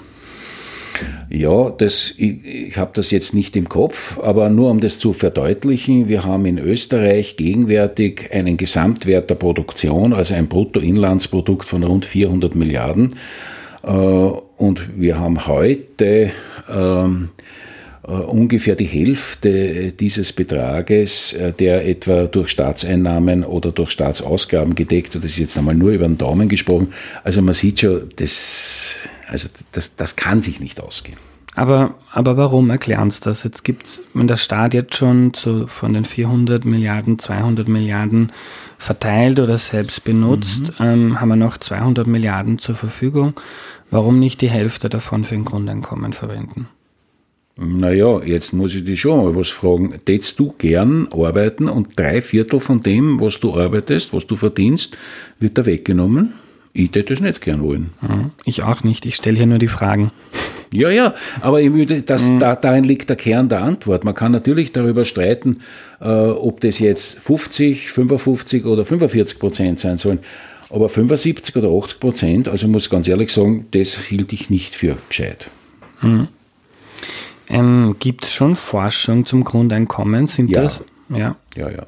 Ja, 1.30 1.70
das, 1.70 2.14
ich, 2.18 2.44
ich 2.44 2.76
habe 2.76 2.90
das 2.94 3.10
jetzt 3.10 3.34
nicht 3.34 3.56
im 3.56 3.68
Kopf, 3.68 4.18
aber 4.20 4.48
nur 4.50 4.70
um 4.70 4.80
das 4.80 4.98
zu 4.98 5.12
verdeutlichen, 5.12 6.08
wir 6.08 6.24
haben 6.24 6.46
in 6.46 6.58
Österreich 6.58 7.36
gegenwärtig 7.36 8.28
einen 8.32 8.56
Gesamtwert 8.56 9.30
der 9.30 9.34
Produktion, 9.34 10.12
also 10.12 10.34
ein 10.34 10.46
Bruttoinlandsprodukt 10.46 11.66
von 11.66 11.82
rund 11.82 12.04
400 12.04 12.54
Milliarden. 12.54 13.16
Äh, 13.82 13.88
und 13.88 15.00
wir 15.00 15.18
haben 15.18 15.46
heute 15.46 16.30
ähm, 16.68 17.30
äh, 17.38 17.44
ungefähr 18.12 18.76
die 18.76 18.84
Hälfte 18.84 19.92
dieses 19.92 20.32
Betrages, 20.32 21.32
äh, 21.32 21.52
der 21.52 21.88
etwa 21.88 22.26
durch 22.26 22.50
Staatseinnahmen 22.50 23.44
oder 23.44 23.72
durch 23.72 23.90
Staatsausgaben 23.90 24.74
gedeckt 24.74 25.14
wird. 25.14 25.24
Das 25.24 25.32
ist 25.32 25.38
jetzt 25.38 25.56
einmal 25.56 25.74
nur 25.74 25.90
über 25.90 26.06
den 26.06 26.18
Daumen 26.18 26.48
gesprochen. 26.48 26.92
Also 27.22 27.42
man 27.42 27.54
sieht 27.54 27.80
schon, 27.80 28.08
das 28.16 28.96
also 29.28 29.48
das, 29.72 29.96
das 29.96 30.16
kann 30.16 30.42
sich 30.42 30.60
nicht 30.60 30.80
ausgehen. 30.80 31.18
Aber, 31.56 31.94
aber 32.10 32.36
warum 32.36 32.70
erklären 32.70 33.10
Sie 33.10 33.20
das? 33.20 33.44
Jetzt 33.44 33.62
gibt 33.62 33.86
es, 33.86 34.02
wenn 34.12 34.26
der 34.26 34.36
Staat 34.36 34.74
jetzt 34.74 34.96
schon 34.96 35.32
zu, 35.34 35.68
von 35.68 35.92
den 35.92 36.04
400 36.04 36.64
Milliarden 36.64 37.18
200 37.18 37.68
Milliarden 37.68 38.32
verteilt 38.76 39.38
oder 39.38 39.56
selbst 39.58 40.02
benutzt, 40.02 40.78
mhm. 40.80 40.84
ähm, 40.84 41.20
haben 41.20 41.28
wir 41.28 41.36
noch 41.36 41.56
200 41.56 42.08
Milliarden 42.08 42.58
zur 42.58 42.74
Verfügung. 42.74 43.34
Warum 43.90 44.18
nicht 44.18 44.40
die 44.40 44.50
Hälfte 44.50 44.88
davon 44.88 45.24
für 45.24 45.36
ein 45.36 45.44
Grundeinkommen 45.44 46.12
verwenden? 46.12 46.68
Naja, 47.56 48.20
jetzt 48.24 48.52
muss 48.52 48.74
ich 48.74 48.84
dich 48.84 49.00
schon 49.00 49.24
mal 49.24 49.36
was 49.36 49.48
fragen. 49.48 49.94
Tätst 50.04 50.40
du 50.40 50.54
gern 50.58 51.08
arbeiten 51.12 51.68
und 51.68 51.98
drei 51.98 52.20
Viertel 52.20 52.58
von 52.58 52.80
dem, 52.80 53.20
was 53.20 53.38
du 53.38 53.54
arbeitest, 53.54 54.12
was 54.12 54.26
du 54.26 54.36
verdienst, 54.36 54.96
wird 55.38 55.56
da 55.56 55.64
weggenommen? 55.64 56.32
Ich 56.72 56.86
hätte 56.86 57.14
das 57.14 57.20
nicht 57.20 57.40
gern 57.40 57.62
wollen. 57.62 57.90
Mhm. 58.00 58.32
Ich 58.44 58.64
auch 58.64 58.82
nicht. 58.82 59.06
Ich 59.06 59.14
stelle 59.14 59.36
hier 59.36 59.46
nur 59.46 59.58
die 59.58 59.68
Fragen. 59.68 60.10
Ja, 60.72 60.90
ja, 60.90 61.14
aber 61.40 61.60
ich 61.60 61.72
würde, 61.72 62.02
das, 62.02 62.30
mhm. 62.30 62.40
da, 62.40 62.56
darin 62.56 62.82
liegt 62.82 63.08
der 63.08 63.14
Kern 63.14 63.48
der 63.48 63.62
Antwort. 63.62 64.02
Man 64.02 64.14
kann 64.14 64.32
natürlich 64.32 64.72
darüber 64.72 65.04
streiten, 65.04 65.60
äh, 66.00 66.08
ob 66.08 66.60
das 66.62 66.80
jetzt 66.80 67.20
50, 67.20 67.92
55 67.92 68.64
oder 68.64 68.84
45 68.84 69.38
Prozent 69.38 69.78
sein 69.78 69.98
sollen. 69.98 70.18
Aber 70.70 70.88
75 70.88 71.54
oder 71.54 71.68
80 71.68 72.00
Prozent, 72.00 72.48
also 72.48 72.66
ich 72.66 72.72
muss 72.72 72.90
ganz 72.90 73.06
ehrlich 73.06 73.30
sagen, 73.30 73.66
das 73.70 73.96
hielt 73.98 74.32
ich 74.32 74.50
nicht 74.50 74.74
für 74.74 74.96
gescheit. 75.08 75.48
Mhm. 76.02 76.26
Ähm, 77.48 77.96
Gibt 77.98 78.24
es 78.24 78.32
schon 78.32 78.56
Forschung 78.56 79.26
zum 79.26 79.44
Grundeinkommen? 79.44 80.26
Sind 80.26 80.50
ja. 80.50 80.62
das? 80.62 80.80
Ja. 81.08 81.36
Ja, 81.56 81.70
ja. 81.70 81.86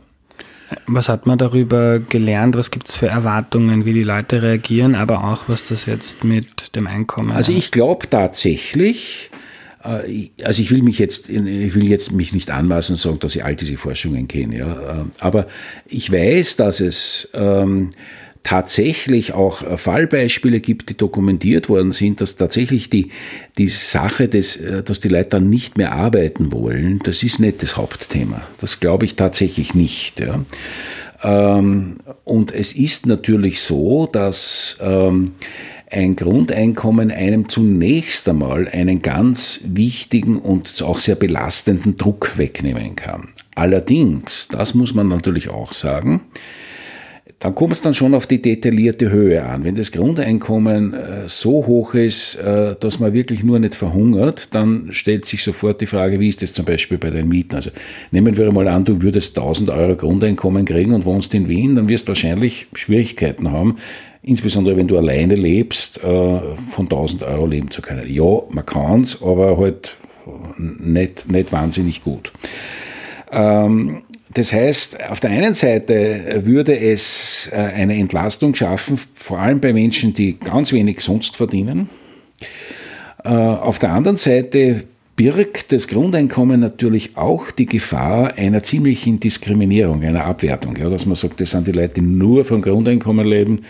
Was 0.86 1.08
hat 1.08 1.26
man 1.26 1.38
darüber 1.38 2.00
gelernt? 2.00 2.56
Was 2.56 2.70
gibt 2.70 2.88
es 2.88 2.96
für 2.96 3.06
Erwartungen, 3.06 3.84
wie 3.84 3.92
die 3.92 4.02
Leute 4.02 4.42
reagieren, 4.42 4.94
aber 4.94 5.24
auch 5.24 5.44
was 5.46 5.66
das 5.66 5.86
jetzt 5.86 6.24
mit 6.24 6.74
dem 6.74 6.86
Einkommen 6.86 7.30
Also 7.30 7.52
ich 7.52 7.70
glaube 7.70 8.08
tatsächlich, 8.08 9.30
äh, 9.84 10.30
also 10.42 10.62
ich 10.62 10.70
will 10.70 10.82
mich 10.82 10.98
jetzt, 10.98 11.28
ich 11.28 11.74
will 11.74 11.84
jetzt 11.84 12.12
mich 12.12 12.32
nicht 12.32 12.50
anmaßen 12.50 12.94
und 12.94 12.98
sagen, 12.98 13.18
dass 13.20 13.36
ich 13.36 13.44
all 13.44 13.54
diese 13.54 13.76
Forschungen 13.76 14.26
kenne, 14.26 14.58
ja. 14.58 14.72
Äh, 14.72 15.04
aber 15.20 15.46
ich 15.86 16.10
weiß, 16.10 16.56
dass 16.56 16.80
es 16.80 17.30
ähm, 17.34 17.90
tatsächlich 18.46 19.34
auch 19.34 19.62
äh, 19.62 19.76
Fallbeispiele 19.76 20.60
gibt, 20.60 20.88
die 20.88 20.96
dokumentiert 20.96 21.68
worden 21.68 21.90
sind, 21.90 22.20
dass 22.20 22.36
tatsächlich 22.36 22.88
die, 22.88 23.10
die 23.58 23.66
Sache, 23.66 24.28
des, 24.28 24.56
äh, 24.58 24.84
dass 24.84 25.00
die 25.00 25.08
Leute 25.08 25.30
dann 25.30 25.50
nicht 25.50 25.76
mehr 25.76 25.90
arbeiten 25.90 26.52
wollen, 26.52 27.00
das 27.02 27.24
ist 27.24 27.40
nicht 27.40 27.64
das 27.64 27.76
Hauptthema. 27.76 28.42
Das 28.58 28.78
glaube 28.78 29.04
ich 29.04 29.16
tatsächlich 29.16 29.74
nicht. 29.74 30.20
Ja. 30.20 30.44
Ähm, 31.24 31.96
und 32.22 32.54
es 32.54 32.72
ist 32.72 33.06
natürlich 33.06 33.62
so, 33.62 34.06
dass 34.06 34.78
ähm, 34.80 35.32
ein 35.90 36.14
Grundeinkommen 36.14 37.10
einem 37.10 37.48
zunächst 37.48 38.28
einmal 38.28 38.68
einen 38.68 39.02
ganz 39.02 39.62
wichtigen 39.64 40.36
und 40.36 40.80
auch 40.82 41.00
sehr 41.00 41.16
belastenden 41.16 41.96
Druck 41.96 42.38
wegnehmen 42.38 42.94
kann. 42.94 43.30
Allerdings, 43.56 44.46
das 44.46 44.74
muss 44.74 44.94
man 44.94 45.08
natürlich 45.08 45.48
auch 45.48 45.72
sagen, 45.72 46.20
dann 47.38 47.54
kommt 47.54 47.74
es 47.74 47.82
dann 47.82 47.92
schon 47.92 48.14
auf 48.14 48.26
die 48.26 48.40
detaillierte 48.40 49.10
Höhe 49.10 49.44
an. 49.44 49.62
Wenn 49.62 49.74
das 49.74 49.92
Grundeinkommen 49.92 50.94
äh, 50.94 51.28
so 51.28 51.66
hoch 51.66 51.92
ist, 51.92 52.36
äh, 52.36 52.74
dass 52.80 52.98
man 52.98 53.12
wirklich 53.12 53.44
nur 53.44 53.58
nicht 53.58 53.74
verhungert, 53.74 54.54
dann 54.54 54.88
stellt 54.90 55.26
sich 55.26 55.42
sofort 55.42 55.82
die 55.82 55.86
Frage, 55.86 56.18
wie 56.18 56.28
ist 56.28 56.40
das 56.40 56.54
zum 56.54 56.64
Beispiel 56.64 56.96
bei 56.96 57.10
den 57.10 57.28
Mieten? 57.28 57.54
Also 57.54 57.70
nehmen 58.10 58.38
wir 58.38 58.50
mal 58.52 58.68
an, 58.68 58.86
du 58.86 59.02
würdest 59.02 59.36
1000 59.36 59.68
Euro 59.68 59.96
Grundeinkommen 59.96 60.64
kriegen 60.64 60.94
und 60.94 61.04
wohnst 61.04 61.34
in 61.34 61.46
Wien, 61.48 61.76
dann 61.76 61.90
wirst 61.90 62.04
du 62.04 62.08
wahrscheinlich 62.08 62.68
Schwierigkeiten 62.72 63.52
haben, 63.52 63.76
insbesondere 64.22 64.78
wenn 64.78 64.88
du 64.88 64.96
alleine 64.96 65.34
lebst, 65.34 66.02
äh, 66.02 66.40
von 66.70 66.86
1000 66.86 67.22
Euro 67.24 67.46
leben 67.46 67.70
zu 67.70 67.82
können. 67.82 68.10
Ja, 68.10 68.42
man 68.48 68.64
kann 68.64 69.02
es, 69.02 69.22
aber 69.22 69.58
halt 69.58 69.98
nicht, 70.56 71.30
nicht 71.30 71.52
wahnsinnig 71.52 72.02
gut. 72.02 72.32
Ähm, 73.30 74.02
das 74.36 74.52
heißt, 74.52 75.02
auf 75.08 75.20
der 75.20 75.30
einen 75.30 75.54
Seite 75.54 76.42
würde 76.44 76.78
es 76.78 77.48
äh, 77.52 77.56
eine 77.56 77.96
Entlastung 77.96 78.54
schaffen, 78.54 79.00
vor 79.14 79.38
allem 79.38 79.60
bei 79.60 79.72
Menschen, 79.72 80.12
die 80.12 80.38
ganz 80.38 80.74
wenig 80.74 81.00
sonst 81.00 81.36
verdienen. 81.36 81.88
Äh, 83.24 83.30
auf 83.30 83.78
der 83.78 83.92
anderen 83.92 84.18
Seite 84.18 84.84
birgt 85.16 85.72
das 85.72 85.88
Grundeinkommen 85.88 86.60
natürlich 86.60 87.16
auch 87.16 87.50
die 87.50 87.64
Gefahr 87.64 88.34
einer 88.34 88.62
ziemlichen 88.62 89.20
Diskriminierung, 89.20 90.02
einer 90.02 90.26
Abwertung. 90.26 90.76
Ja, 90.76 90.90
dass 90.90 91.06
man 91.06 91.16
sagt, 91.16 91.40
das 91.40 91.52
sind 91.52 91.66
die 91.66 91.72
Leute, 91.72 91.94
die 91.94 92.02
nur 92.02 92.44
vom 92.44 92.60
Grundeinkommen 92.60 93.26
leben 93.26 93.62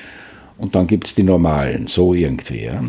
und 0.59 0.75
dann 0.75 0.89
gibt 0.89 1.07
es 1.07 1.15
die 1.15 1.23
Normalen, 1.23 1.87
so 1.87 2.13
irgendwie. 2.13 2.65
Ja. 2.65 2.83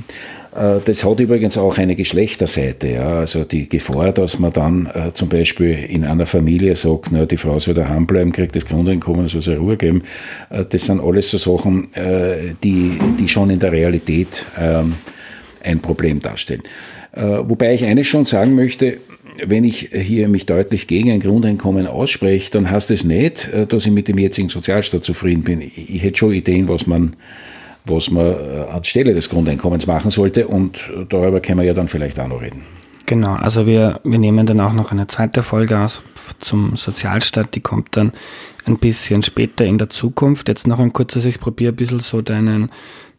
Äh, 0.58 0.80
das 0.84 1.06
hat 1.06 1.20
übrigens 1.20 1.58
auch 1.58 1.78
eine 1.78 1.96
Geschlechterseite. 1.96 2.90
Ja. 2.90 3.20
Also 3.20 3.44
die 3.44 3.70
Gefahr, 3.70 4.12
dass 4.12 4.40
man 4.40 4.52
dann 4.52 4.88
äh, 4.88 5.14
zum 5.14 5.30
Beispiel 5.30 5.72
in 5.72 6.04
einer 6.04 6.26
Familie 6.26 6.76
sagt, 6.76 7.12
na, 7.12 7.26
die 7.26 7.38
Frau 7.38 7.60
soll 7.60 7.76
daheim 7.76 8.08
bleiben, 8.08 8.32
kriegt 8.32 8.56
das 8.56 8.66
Grundeinkommen, 8.66 9.28
soll 9.28 9.42
sie 9.42 9.56
Ruhe 9.56 9.78
geben. 9.78 10.04
Äh, 10.50 10.66
das 10.66 10.86
sind 10.86 11.02
alles 11.02 11.30
so 11.30 11.38
Sachen, 11.38 11.94
äh, 11.94 12.56
die, 12.64 12.98
die 13.20 13.28
schon 13.28 13.50
in 13.50 13.60
der 13.60 13.72
Realität 13.72 14.46
ähm, 14.60 14.96
ein 15.64 15.80
Problem 15.80 16.20
darstellen. 16.20 16.64
Äh, 17.12 17.22
wobei 17.22 17.74
ich 17.74 17.84
eines 17.84 18.08
schon 18.08 18.26
sagen 18.26 18.56
möchte, 18.56 18.98
wenn 19.46 19.64
ich 19.64 19.90
hier 19.94 20.28
mich 20.30 20.48
deutlich 20.48 20.88
gegen 20.88 21.12
ein 21.12 21.20
Grundeinkommen 21.20 21.86
ausspreche, 21.86 22.50
dann 22.52 22.72
heißt 22.72 22.90
es 22.90 23.02
das 23.02 23.08
nicht, 23.08 23.54
äh, 23.54 23.68
dass 23.68 23.86
ich 23.86 23.92
mit 23.92 24.08
dem 24.08 24.18
jetzigen 24.18 24.50
Sozialstaat 24.50 25.04
zufrieden 25.04 25.44
bin. 25.44 25.62
Ich, 25.62 25.96
ich 25.96 26.04
hätte 26.04 26.18
schon 26.18 26.34
Ideen, 26.34 26.68
was 26.68 26.88
man 26.88 27.16
was 27.88 28.12
man 28.12 28.25
äh, 28.25 28.65
anstelle 28.72 29.13
des 29.13 29.29
Grundeinkommens 29.29 29.88
machen 29.88 30.12
sollte. 30.12 30.48
Und 30.48 30.89
darüber 31.10 31.39
können 31.39 31.60
wir 31.60 31.65
ja 31.65 31.74
dann 31.74 31.88
vielleicht 31.88 32.20
auch 32.20 32.27
noch 32.27 32.41
reden. 32.41 32.63
Genau, 33.08 33.36
also 33.36 33.65
wir, 33.65 34.01
wir 34.03 34.20
nehmen 34.20 34.46
dann 34.46 34.60
auch 34.60 34.74
noch 34.74 34.91
eine 34.91 35.08
zweite 35.08 35.41
Folge 35.41 35.79
aus 35.79 36.01
zum 36.39 36.75
Sozialstaat, 36.75 37.56
die 37.56 37.62
kommt 37.62 37.96
dann 37.96 38.12
ein 38.65 38.77
bisschen 38.79 39.24
später 39.24 39.63
in 39.63 39.77
der 39.77 39.89
Zukunft. 39.89 40.50
Jetzt 40.50 40.67
noch 40.67 40.79
ein 40.79 40.91
kurzes, 40.91 41.24
ich 41.24 41.39
probiere 41.39 41.72
ein 41.72 41.77
bisschen 41.77 42.01
so 42.01 42.22
deinen, 42.22 42.70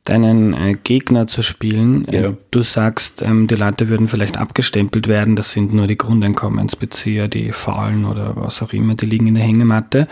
deinen 0.05 0.55
äh, 0.55 0.75
Gegner 0.83 1.27
zu 1.27 1.43
spielen. 1.43 2.07
Ja. 2.11 2.31
Äh, 2.31 2.35
du 2.51 2.63
sagst, 2.63 3.23
ähm, 3.23 3.47
die 3.47 3.55
Leute 3.55 3.89
würden 3.89 4.09
vielleicht 4.09 4.37
abgestempelt 4.37 5.07
werden, 5.07 5.37
das 5.37 5.53
sind 5.53 5.75
nur 5.75 5.87
die 5.87 5.99
Grundeinkommensbezieher, 5.99 7.29
die 7.29 7.53
faulen 7.53 8.05
oder 8.05 8.35
was 8.37 8.63
auch 8.63 8.73
immer, 8.73 8.95
die 8.95 9.07
liegen 9.07 9.27
in 9.27 9.35
der 9.35 9.45
Hängematte. 9.45 10.09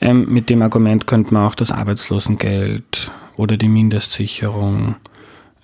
Ähm, 0.00 0.26
mit 0.28 0.50
dem 0.50 0.62
Argument 0.62 1.06
könnte 1.06 1.34
man 1.34 1.44
auch 1.44 1.54
das 1.54 1.72
Arbeitslosengeld 1.72 3.10
oder 3.36 3.56
die 3.56 3.68
Mindestsicherung 3.68 4.96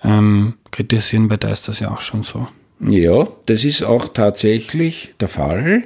ähm, 0.03 0.53
kritisieren, 0.71 1.29
weil 1.29 1.37
da 1.37 1.49
ist 1.49 1.67
das 1.67 1.79
ja 1.79 1.91
auch 1.91 2.01
schon 2.01 2.23
so. 2.23 2.47
Ja, 2.79 3.27
das 3.45 3.63
ist 3.63 3.83
auch 3.83 4.09
tatsächlich 4.09 5.13
der 5.19 5.29
Fall. 5.29 5.83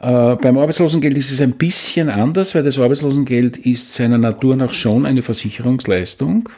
Äh, 0.00 0.36
beim 0.36 0.58
Arbeitslosengeld 0.58 1.16
ist 1.16 1.30
es 1.30 1.40
ein 1.40 1.52
bisschen 1.52 2.10
anders, 2.10 2.54
weil 2.54 2.62
das 2.62 2.78
Arbeitslosengeld 2.78 3.56
ist 3.58 3.94
seiner 3.94 4.18
Natur 4.18 4.56
nach 4.56 4.72
schon 4.72 5.06
eine 5.06 5.22
Versicherungsleistung. 5.22 6.48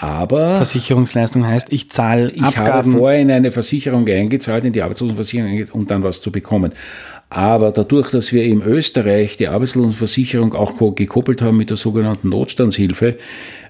Aber 0.00 0.56
Versicherungsleistung 0.56 1.46
heißt, 1.46 1.70
ich 1.74 1.90
zahle 1.90 2.30
ich 2.30 2.56
habe 2.56 2.90
vorher 2.90 3.20
in 3.20 3.30
eine 3.30 3.52
Versicherung 3.52 4.08
eingezahlt, 4.08 4.64
in 4.64 4.72
die 4.72 4.80
Arbeitslosenversicherung, 4.80 5.66
um 5.72 5.86
dann 5.86 6.02
was 6.02 6.22
zu 6.22 6.32
bekommen. 6.32 6.72
Aber 7.28 7.70
dadurch, 7.70 8.10
dass 8.10 8.32
wir 8.32 8.42
in 8.44 8.62
Österreich 8.62 9.36
die 9.36 9.48
Arbeitslosenversicherung 9.48 10.54
auch 10.54 10.74
gekoppelt 10.94 11.42
haben 11.42 11.58
mit 11.58 11.68
der 11.68 11.76
sogenannten 11.76 12.30
Notstandshilfe, 12.30 13.18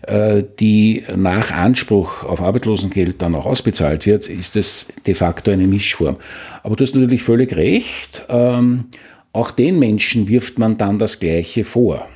äh, 0.02 0.44
die 0.60 1.02
nach 1.16 1.50
Anspruch 1.50 2.22
auf 2.22 2.40
Arbeitslosengeld 2.40 3.20
dann 3.20 3.34
auch 3.34 3.46
ausbezahlt 3.46 4.06
wird, 4.06 4.28
ist 4.28 4.54
das 4.54 4.86
de 5.04 5.14
facto 5.14 5.50
eine 5.50 5.66
Mischform. 5.66 6.16
Aber 6.62 6.76
du 6.76 6.84
hast 6.84 6.94
natürlich 6.94 7.24
völlig 7.24 7.56
recht. 7.56 8.22
Ähm, 8.28 8.84
auch 9.32 9.50
den 9.50 9.80
Menschen 9.80 10.28
wirft 10.28 10.60
man 10.60 10.78
dann 10.78 11.00
das 11.00 11.18
Gleiche 11.18 11.64
vor. 11.64 12.08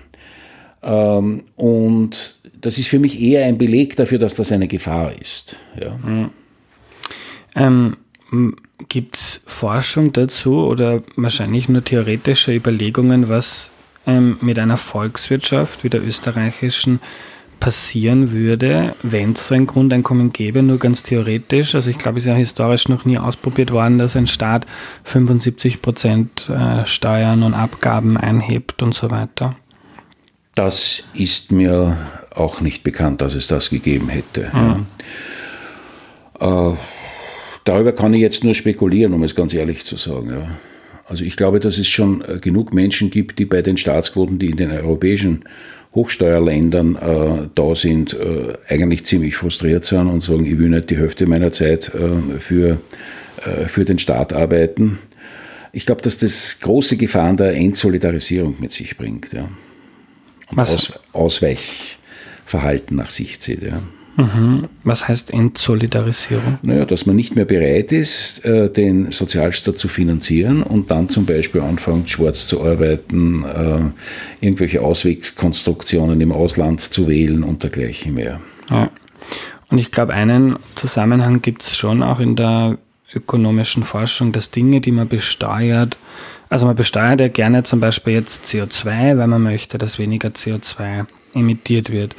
Ähm, 0.84 1.42
und 1.56 2.36
das 2.64 2.78
ist 2.78 2.88
für 2.88 2.98
mich 2.98 3.20
eher 3.20 3.44
ein 3.44 3.58
Beleg 3.58 3.94
dafür, 3.96 4.18
dass 4.18 4.34
das 4.34 4.50
eine 4.50 4.68
Gefahr 4.68 5.12
ist. 5.20 5.56
Ja. 5.78 5.98
Mhm. 6.02 6.30
Ähm, 7.54 7.96
Gibt 8.88 9.16
es 9.16 9.42
Forschung 9.46 10.12
dazu 10.12 10.66
oder 10.66 11.02
wahrscheinlich 11.14 11.68
nur 11.68 11.84
theoretische 11.84 12.54
Überlegungen, 12.54 13.28
was 13.28 13.70
ähm, 14.06 14.38
mit 14.40 14.58
einer 14.58 14.78
Volkswirtschaft 14.78 15.84
wie 15.84 15.90
der 15.90 16.02
österreichischen 16.02 17.00
passieren 17.60 18.32
würde, 18.32 18.96
wenn 19.02 19.32
es 19.32 19.46
so 19.46 19.54
ein 19.54 19.66
Grundeinkommen 19.66 20.32
gäbe, 20.32 20.62
nur 20.62 20.78
ganz 20.78 21.02
theoretisch. 21.02 21.74
Also 21.74 21.90
ich 21.90 21.98
glaube, 21.98 22.18
es 22.18 22.24
ist 22.24 22.30
ja 22.30 22.34
historisch 22.34 22.88
noch 22.88 23.04
nie 23.04 23.18
ausprobiert 23.18 23.72
worden, 23.72 23.98
dass 23.98 24.16
ein 24.16 24.26
Staat 24.26 24.66
75 25.04 25.82
Prozent 25.82 26.48
äh, 26.48 26.84
Steuern 26.86 27.42
und 27.42 27.54
Abgaben 27.54 28.16
einhebt 28.16 28.82
und 28.82 28.94
so 28.94 29.10
weiter. 29.10 29.54
Das 30.54 31.04
ist 31.14 31.52
mir 31.52 31.96
auch 32.34 32.60
nicht 32.60 32.82
bekannt, 32.82 33.20
dass 33.20 33.34
es 33.34 33.46
das 33.46 33.70
gegeben 33.70 34.08
hätte. 34.08 34.50
Mhm. 34.52 34.86
Ja. 36.40 36.72
Äh, 36.72 36.76
darüber 37.64 37.92
kann 37.92 38.14
ich 38.14 38.20
jetzt 38.20 38.44
nur 38.44 38.54
spekulieren, 38.54 39.12
um 39.12 39.22
es 39.22 39.34
ganz 39.34 39.54
ehrlich 39.54 39.84
zu 39.84 39.96
sagen. 39.96 40.30
Ja. 40.30 40.48
Also 41.06 41.24
ich 41.24 41.36
glaube, 41.36 41.60
dass 41.60 41.78
es 41.78 41.88
schon 41.88 42.22
äh, 42.22 42.38
genug 42.38 42.72
Menschen 42.72 43.10
gibt, 43.10 43.38
die 43.38 43.44
bei 43.44 43.62
den 43.62 43.76
Staatsquoten, 43.76 44.38
die 44.38 44.50
in 44.50 44.56
den 44.56 44.70
europäischen 44.70 45.44
Hochsteuerländern 45.94 46.96
äh, 46.96 47.48
da 47.54 47.74
sind, 47.74 48.14
äh, 48.14 48.54
eigentlich 48.68 49.04
ziemlich 49.06 49.36
frustriert 49.36 49.84
sind 49.84 50.08
und 50.08 50.24
sagen, 50.24 50.44
ich 50.44 50.58
will 50.58 50.70
nicht 50.70 50.90
die 50.90 50.98
Hälfte 50.98 51.26
meiner 51.26 51.52
Zeit 51.52 51.92
äh, 51.94 52.38
für, 52.38 52.80
äh, 53.44 53.66
für 53.66 53.84
den 53.84 53.98
Staat 53.98 54.32
arbeiten. 54.32 54.98
Ich 55.72 55.86
glaube, 55.86 56.02
dass 56.02 56.18
das 56.18 56.58
große 56.60 56.96
Gefahren 56.96 57.36
der 57.36 57.54
Entsolidarisierung 57.54 58.56
mit 58.58 58.72
sich 58.72 58.96
bringt. 58.96 59.32
Ja. 59.32 59.48
Und 60.50 60.58
Aus, 60.58 61.00
Ausweichverhalten 62.44 62.96
nach 62.96 63.10
sich 63.10 63.40
zieht. 63.40 63.62
Ja. 63.62 63.80
Mhm. 64.16 64.68
Was 64.84 65.08
heißt 65.08 65.32
Entsolidarisierung? 65.32 66.58
Naja, 66.62 66.84
dass 66.84 67.04
man 67.04 67.16
nicht 67.16 67.34
mehr 67.34 67.44
bereit 67.44 67.90
ist, 67.90 68.44
äh, 68.44 68.70
den 68.70 69.10
Sozialstaat 69.10 69.78
zu 69.78 69.88
finanzieren 69.88 70.62
und 70.62 70.90
dann 70.90 71.08
zum 71.08 71.26
Beispiel 71.26 71.62
anfängt, 71.62 72.08
schwarz 72.08 72.46
zu 72.46 72.62
arbeiten, 72.62 73.42
äh, 73.42 74.44
irgendwelche 74.44 74.82
Auswegskonstruktionen 74.82 76.20
im 76.20 76.30
Ausland 76.30 76.80
zu 76.80 77.08
wählen 77.08 77.42
und 77.42 77.64
dergleichen 77.64 78.14
mehr. 78.14 78.40
Ja. 78.70 78.90
Und 79.68 79.78
ich 79.78 79.90
glaube, 79.90 80.12
einen 80.12 80.56
Zusammenhang 80.76 81.42
gibt 81.42 81.62
es 81.62 81.76
schon 81.76 82.04
auch 82.04 82.20
in 82.20 82.36
der 82.36 82.78
ökonomischen 83.12 83.82
Forschung, 83.82 84.30
dass 84.30 84.52
Dinge, 84.52 84.80
die 84.80 84.92
man 84.92 85.08
besteuert, 85.08 85.96
also 86.50 86.66
man 86.66 86.76
besteuert 86.76 87.20
ja 87.20 87.28
gerne 87.28 87.64
zum 87.64 87.80
Beispiel 87.80 88.12
jetzt 88.12 88.44
CO2, 88.44 89.18
weil 89.18 89.26
man 89.26 89.42
möchte, 89.42 89.76
dass 89.76 89.98
weniger 89.98 90.28
CO2 90.28 91.06
emittiert 91.34 91.90
wird. 91.90 92.14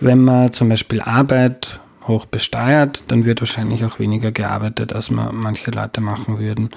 Wenn 0.00 0.22
man 0.24 0.52
zum 0.52 0.68
Beispiel 0.68 1.00
Arbeit 1.00 1.80
hoch 2.06 2.26
besteuert, 2.26 3.02
dann 3.08 3.24
wird 3.24 3.40
wahrscheinlich 3.40 3.84
auch 3.84 3.98
weniger 3.98 4.30
gearbeitet, 4.30 4.92
als 4.92 5.10
man 5.10 5.34
manche 5.34 5.70
Leute 5.70 6.00
machen 6.00 6.38
würden, 6.38 6.68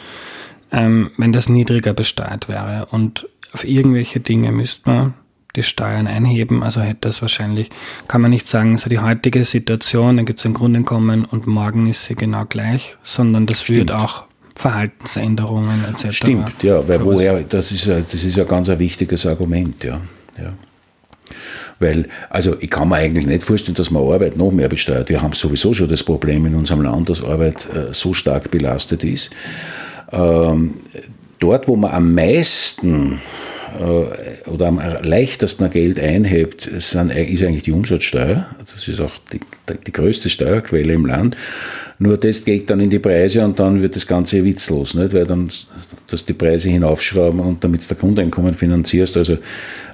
ähm, 0.72 1.12
wenn 1.18 1.34
das 1.34 1.50
niedriger 1.50 1.94
besteuert 1.94 2.48
wäre. 2.48 2.88
Und 2.92 3.28
auf 3.54 3.66
irgendwelche 3.66 4.20
Dinge 4.20 4.52
müsste 4.52 4.90
man 4.90 5.14
die 5.56 5.64
Steuern 5.64 6.08
einheben. 6.08 6.64
Also 6.64 6.82
hätte 6.82 7.02
das 7.02 7.22
wahrscheinlich, 7.22 7.70
kann 8.08 8.22
man 8.22 8.32
nicht 8.32 8.48
sagen, 8.48 8.78
so 8.78 8.90
die 8.90 9.00
heutige 9.00 9.44
Situation, 9.44 10.18
da 10.18 10.24
gibt 10.24 10.40
es 10.40 10.46
ein 10.46 10.54
Grundeinkommen 10.54 11.26
und 11.26 11.48
morgen 11.48 11.88
ist 11.88 12.06
sie 12.06 12.16
genau 12.16 12.46
gleich, 12.46 12.98
sondern 13.04 13.46
das 13.46 13.62
Stimmt. 13.62 13.80
wird 13.80 13.92
auch 13.92 14.26
Verhaltensänderungen 14.56 15.86
etc. 15.86 16.16
Stimmt, 16.16 16.64
ja, 16.64 16.88
weil 16.88 17.04
woher, 17.04 17.44
das 17.44 17.72
ist, 17.72 17.88
das 17.88 18.14
ist 18.14 18.38
ja 18.38 18.44
ganz 18.44 18.70
ein 18.70 18.80
wichtiges 18.80 19.26
Argument, 19.26 19.84
ja. 19.84 20.02
ja. 20.38 20.54
Weil, 21.80 22.06
also 22.30 22.56
ich 22.60 22.70
kann 22.70 22.90
mir 22.90 22.96
eigentlich 22.96 23.26
nicht 23.26 23.44
vorstellen, 23.44 23.76
dass 23.76 23.92
man 23.92 24.04
Arbeit 24.04 24.38
noch 24.38 24.52
mehr 24.52 24.70
besteuert. 24.70 25.10
Wir 25.10 25.22
haben 25.22 25.34
sowieso 25.34 25.74
schon 25.74 25.90
das 25.90 26.04
Problem 26.04 26.46
in 26.46 26.56
unserem 26.56 26.82
Land, 26.82 27.10
dass 27.10 27.24
Arbeit 27.24 27.68
äh, 27.74 27.94
so 27.94 28.14
stark 28.14 28.52
belastet 28.52 29.04
ist. 29.04 29.32
Ähm, 30.12 30.76
dort, 31.40 31.68
wo 31.68 31.76
man 31.76 31.92
am 31.92 32.14
meisten 32.14 33.22
äh, 33.80 34.50
oder 34.50 34.68
am 34.68 34.82
leichtesten 35.02 35.70
Geld 35.70 36.00
einhebt, 36.00 36.70
sind, 36.78 37.12
ist 37.12 37.44
eigentlich 37.44 37.64
die 37.64 37.72
Umsatzsteuer. 37.72 38.48
Das 38.74 38.88
ist 38.88 39.02
auch 39.02 39.12
die, 39.32 39.40
die 39.86 39.92
größte 39.92 40.30
Steuerquelle 40.30 40.94
im 40.94 41.06
Land. 41.06 41.36
Nur 42.00 42.18
das 42.18 42.46
geht 42.46 42.70
dann 42.70 42.80
in 42.80 42.90
die 42.90 43.00
Preise 43.00 43.44
und 43.44 43.58
dann 43.60 43.82
wird 43.82 43.96
das 43.96 44.06
Ganze 44.06 44.44
witzlos, 44.44 44.94
nicht? 44.94 45.14
weil 45.14 45.26
dann 45.26 45.50
dass 46.10 46.26
die 46.26 46.34
Preise 46.34 46.70
hinaufschrauben 46.70 47.40
und 47.40 47.64
damit 47.64 47.84
du 47.84 47.88
der 47.88 47.98
Grundeinkommen 47.98 48.54
finanzierst. 48.54 49.18
Also 49.18 49.34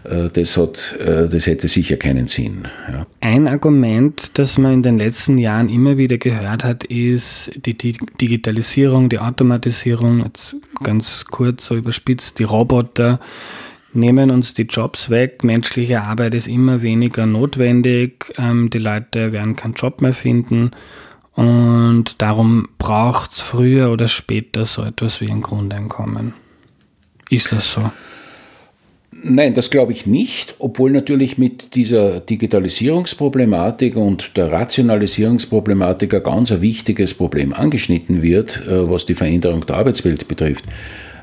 äh, 0.04 0.30
das, 0.32 0.58
hat, 0.58 0.98
äh, 1.00 1.30
das 1.30 1.48
hätte 1.48 1.68
sicher 1.70 1.96
keinen 1.96 2.28
Sinn. 2.28 2.68
Ja. 2.92 3.08
Ein 3.22 3.48
Argument, 3.48 4.32
das 4.34 4.58
man 4.58 4.74
in 4.74 4.84
den 4.84 4.98
letzten 4.98 5.38
Jahren 5.38 5.70
immer 5.70 5.98
wieder 5.98 6.18
gehört 6.18 6.66
hat, 6.66 6.84
ist 6.84 7.52
die 7.56 7.78
Digitalisierung, 7.78 9.08
die 9.08 9.20
Automatisierung, 9.20 10.24
jetzt 10.24 10.56
ganz 10.84 11.24
kurz 11.32 11.68
so 11.68 11.76
überspitzt, 11.76 12.38
die 12.38 12.44
Roboter 12.44 13.22
nehmen 13.94 14.30
uns 14.30 14.54
die 14.54 14.64
Jobs 14.64 15.10
weg, 15.10 15.44
menschliche 15.44 16.02
Arbeit 16.02 16.34
ist 16.34 16.48
immer 16.48 16.82
weniger 16.82 17.26
notwendig, 17.26 18.34
ähm, 18.38 18.70
die 18.70 18.80
Leute 18.80 19.32
werden 19.32 19.56
keinen 19.56 19.76
Job 19.76 20.02
mehr 20.02 20.14
finden 20.14 20.72
und 21.36 22.22
darum 22.22 22.70
braucht 22.78 23.32
es 23.32 23.42
früher 23.42 23.92
oder 23.92 24.08
später 24.08 24.66
so 24.66 24.84
etwas 24.84 25.22
wie 25.22 25.30
ein 25.30 25.42
Grundeinkommen. 25.42 26.34
Ist 27.30 27.52
das 27.52 27.74
so? 27.74 27.92
Nein, 29.26 29.54
das 29.54 29.70
glaube 29.70 29.94
ich 29.94 30.06
nicht, 30.06 30.56
obwohl 30.60 30.92
natürlich 30.92 31.38
mit 31.38 31.76
dieser 31.76 32.20
Digitalisierungsproblematik 32.20 33.96
und 33.96 34.36
der 34.36 34.52
Rationalisierungsproblematik 34.52 36.14
ein 36.14 36.24
ganz 36.24 36.52
wichtiges 36.60 37.14
Problem 37.14 37.54
angeschnitten 37.54 38.22
wird, 38.22 38.68
äh, 38.68 38.90
was 38.90 39.06
die 39.06 39.16
Veränderung 39.16 39.66
der 39.66 39.78
Arbeitswelt 39.78 40.28
betrifft. 40.28 40.66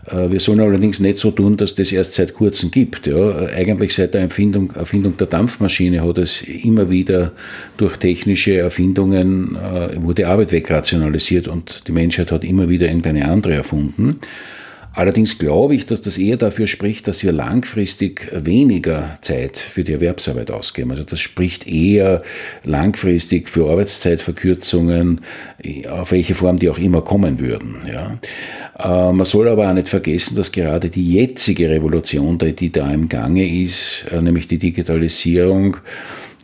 Äh, 0.07 0.31
wir 0.31 0.41
sollen 0.41 0.61
allerdings 0.61 1.01
nicht 1.01 1.19
so 1.19 1.31
tun, 1.31 1.57
dass 1.57 1.75
das 1.75 1.93
erst 1.93 2.15
seit 2.15 2.35
kurzem 2.35 2.71
gibt. 2.71 3.07
Ja. 3.07 3.47
Eigentlich 3.47 3.95
seit 3.95 4.15
der 4.15 4.23
Erfindung, 4.23 4.73
Erfindung 4.73 5.17
der 5.17 5.27
Dampfmaschine 5.27 6.03
hat 6.03 6.19
es 6.19 6.43
immer 6.43 6.91
wieder 6.91 7.33
durch 7.77 7.97
technische 7.97 8.57
Erfindungen 8.57 9.57
äh, 9.57 10.03
wurde 10.03 10.29
Arbeit 10.29 10.53
wegrationalisiert 10.53 11.49
und 11.49 11.87
die 11.89 11.93
Menschheit 11.93 12.33
hat 12.33 12.45
immer 12.45 12.69
wieder 12.69 12.87
irgendeine 12.87 13.29
andere 13.29 13.55
erfunden. 13.55 14.21
Allerdings 14.93 15.39
glaube 15.39 15.77
ich, 15.77 15.87
dass 15.87 16.03
das 16.03 16.19
eher 16.19 16.37
dafür 16.37 16.67
spricht, 16.67 17.07
dass 17.07 17.23
wir 17.23 17.33
langfristig 17.33 18.29
weniger 18.33 19.19
Zeit 19.21 19.57
für 19.57 19.85
die 19.85 19.93
Erwerbsarbeit 19.93 20.51
ausgeben. 20.51 20.91
Also 20.91 21.05
das 21.05 21.21
spricht 21.21 21.67
eher 21.67 22.23
langfristig 22.65 23.49
für 23.49 23.71
Arbeitszeitverkürzungen, 23.71 25.21
auf 25.89 26.11
welche 26.11 26.35
Form 26.35 26.57
die 26.57 26.69
auch 26.69 26.79
immer 26.79 27.03
kommen 27.03 27.39
würden. 27.39 27.77
Ja. 27.87 28.19
Äh, 28.79 29.13
man 29.13 29.27
soll 29.27 29.49
aber 29.49 29.69
auch 29.69 29.75
nicht 29.75 29.89
vergessen, 29.89 30.37
dass 30.37 30.51
gerade 30.51 30.91
die 30.91 31.13
jetzige 31.13 31.69
Revolution, 31.69 32.39
die 32.39 32.73
da 32.73 32.91
im 32.93 33.09
Gange 33.09 33.49
ist, 33.63 34.07
äh, 34.11 34.21
nämlich 34.21 34.49
die 34.49 34.59
Digitalisierung, 34.59 35.77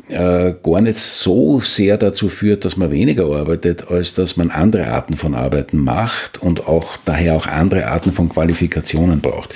äh, 0.09 0.55
gar 0.63 0.81
nicht 0.81 0.99
so 0.99 1.61
sehr 1.61 1.97
dazu 1.97 2.29
führt, 2.29 2.65
dass 2.65 2.77
man 2.77 2.91
weniger 2.91 3.25
arbeitet, 3.25 3.91
als 3.91 4.15
dass 4.15 4.37
man 4.37 4.51
andere 4.51 4.89
Arten 4.89 5.17
von 5.17 5.35
Arbeiten 5.35 5.79
macht 5.79 6.41
und 6.43 6.67
auch 6.67 6.97
daher 7.05 7.35
auch 7.35 7.47
andere 7.47 7.87
Arten 7.87 8.13
von 8.13 8.29
Qualifikationen 8.29 9.21
braucht. 9.21 9.55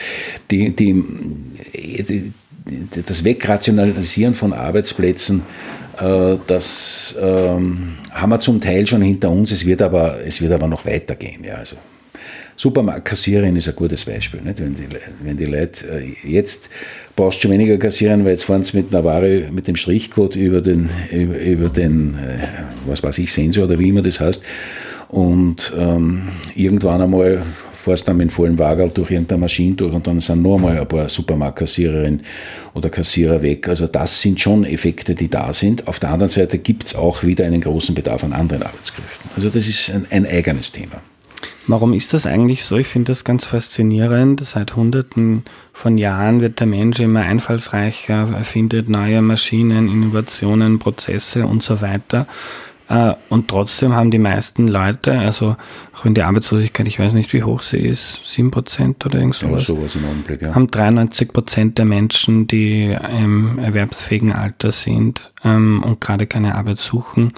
Die, 0.50 0.74
die, 0.74 1.04
die, 1.74 2.32
das 3.06 3.24
Wegrationalisieren 3.24 4.34
von 4.34 4.52
Arbeitsplätzen, 4.52 5.42
das 6.46 7.16
ähm, 7.20 7.96
haben 8.10 8.30
wir 8.30 8.40
zum 8.40 8.60
Teil 8.60 8.86
schon 8.86 9.02
hinter 9.02 9.30
uns, 9.30 9.50
es 9.52 9.66
wird 9.66 9.82
aber, 9.82 10.24
es 10.24 10.40
wird 10.40 10.52
aber 10.52 10.66
noch 10.66 10.86
weitergehen. 10.86 11.44
Ja, 11.44 11.56
also 11.56 11.76
Supermarktkassiererin 12.60 13.56
ist 13.56 13.68
ein 13.68 13.74
gutes 13.74 14.04
Beispiel. 14.04 14.42
Nicht? 14.42 14.60
Wenn, 14.60 14.76
die, 14.76 14.86
wenn 15.24 15.34
die 15.38 15.46
Leute 15.46 15.86
äh, 15.98 16.28
jetzt 16.28 16.68
brauchst 17.16 17.38
du 17.38 17.42
schon 17.42 17.52
weniger 17.52 17.78
kassieren, 17.78 18.22
weil 18.26 18.32
jetzt 18.32 18.44
fahren 18.44 18.62
sie 18.64 18.76
mit 18.76 18.94
einer 18.94 19.02
Ware 19.02 19.48
mit 19.50 19.66
dem 19.66 19.76
Strichcode 19.76 20.36
über 20.36 20.60
den, 20.60 20.90
über, 21.10 21.38
über 21.38 21.68
den 21.70 22.16
äh, 22.16 22.38
was 22.84 23.02
weiß 23.02 23.16
ich, 23.16 23.32
Sensor 23.32 23.64
oder 23.64 23.78
wie 23.78 23.88
immer 23.88 24.02
das 24.02 24.20
heißt. 24.20 24.42
und 25.08 25.72
ähm, 25.74 26.28
irgendwann 26.54 27.00
einmal 27.00 27.42
fährst 27.72 28.06
dann 28.06 28.18
mit 28.18 28.28
dem 28.28 28.30
vollen 28.30 28.58
Wagen 28.58 28.92
durch 28.92 29.10
irgendeine 29.10 29.40
Maschine 29.40 29.76
durch 29.76 29.94
und 29.94 30.06
dann 30.06 30.20
sind 30.20 30.42
noch 30.42 30.56
einmal 30.56 30.78
ein 30.78 30.86
paar 30.86 31.08
Supermarktkassiererinnen 31.08 32.20
oder 32.74 32.90
Kassierer 32.90 33.40
weg. 33.40 33.70
Also 33.70 33.86
das 33.86 34.20
sind 34.20 34.38
schon 34.38 34.66
Effekte, 34.66 35.14
die 35.14 35.30
da 35.30 35.54
sind. 35.54 35.88
Auf 35.88 35.98
der 35.98 36.10
anderen 36.10 36.28
Seite 36.28 36.58
gibt 36.58 36.88
es 36.88 36.94
auch 36.94 37.24
wieder 37.24 37.46
einen 37.46 37.62
großen 37.62 37.94
Bedarf 37.94 38.22
an 38.22 38.34
anderen 38.34 38.64
Arbeitskräften. 38.64 39.30
Also 39.34 39.48
das 39.48 39.66
ist 39.66 39.90
ein, 39.94 40.06
ein 40.10 40.26
eigenes 40.26 40.70
Thema. 40.70 41.00
Warum 41.70 41.92
ist 41.92 42.14
das 42.14 42.26
eigentlich 42.26 42.64
so? 42.64 42.76
Ich 42.76 42.88
finde 42.88 43.12
das 43.12 43.22
ganz 43.22 43.44
faszinierend. 43.44 44.44
Seit 44.44 44.74
Hunderten 44.74 45.44
von 45.72 45.98
Jahren 45.98 46.40
wird 46.40 46.58
der 46.58 46.66
Mensch 46.66 46.98
immer 46.98 47.20
einfallsreicher, 47.20 48.28
erfindet 48.34 48.88
neue 48.88 49.22
Maschinen, 49.22 49.88
Innovationen, 49.88 50.80
Prozesse 50.80 51.46
und 51.46 51.62
so 51.62 51.80
weiter. 51.80 52.26
Äh, 52.88 53.14
und 53.28 53.46
trotzdem 53.46 53.94
haben 53.94 54.10
die 54.10 54.18
meisten 54.18 54.66
Leute, 54.66 55.16
also 55.16 55.56
auch 55.94 56.04
wenn 56.04 56.14
die 56.14 56.22
Arbeitslosigkeit, 56.22 56.88
ich 56.88 56.98
weiß 56.98 57.12
nicht, 57.12 57.32
wie 57.32 57.44
hoch 57.44 57.62
sie 57.62 57.78
ist, 57.78 58.20
7% 58.26 59.06
oder 59.06 59.20
irgend 59.20 59.36
sowas, 59.36 59.68
ja, 59.68 59.74
sowas 59.76 59.94
im 59.94 60.04
Augenblick, 60.06 60.42
ja. 60.42 60.56
haben 60.56 60.66
93% 60.66 61.74
der 61.74 61.84
Menschen, 61.84 62.48
die 62.48 62.98
im 63.16 63.60
erwerbsfähigen 63.60 64.32
Alter 64.32 64.72
sind 64.72 65.32
ähm, 65.44 65.84
und 65.84 66.00
gerade 66.00 66.26
keine 66.26 66.56
Arbeit 66.56 66.78
suchen, 66.78 67.32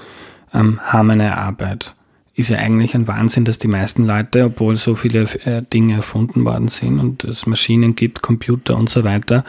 ähm, 0.55 0.81
haben 0.81 1.11
eine 1.11 1.37
Arbeit. 1.37 1.95
Ist 2.35 2.51
ja 2.51 2.59
eigentlich 2.59 2.95
ein 2.95 3.07
Wahnsinn, 3.09 3.45
dass 3.45 3.59
die 3.59 3.69
meisten 3.69 4.07
Leute, 4.07 4.45
obwohl 4.47 4.77
so 4.77 4.95
viele 4.95 5.29
äh, 5.45 5.63
Dinge 5.63 5.97
erfunden 5.97 6.45
worden 6.45 6.69
sind 6.69 6.99
und 6.99 7.25
es 7.25 7.47
Maschinen 7.47 7.95
gibt, 7.95 8.23
Computer 8.23 8.77
und 8.77 8.89
so 8.89 9.05
weiter, 9.05 9.45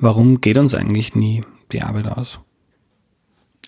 warum 0.00 0.40
geht 0.40 0.58
uns 0.58 0.74
eigentlich 0.74 1.14
nie 1.14 1.42
die 1.72 1.82
Arbeit 1.82 2.08
aus? 2.08 2.40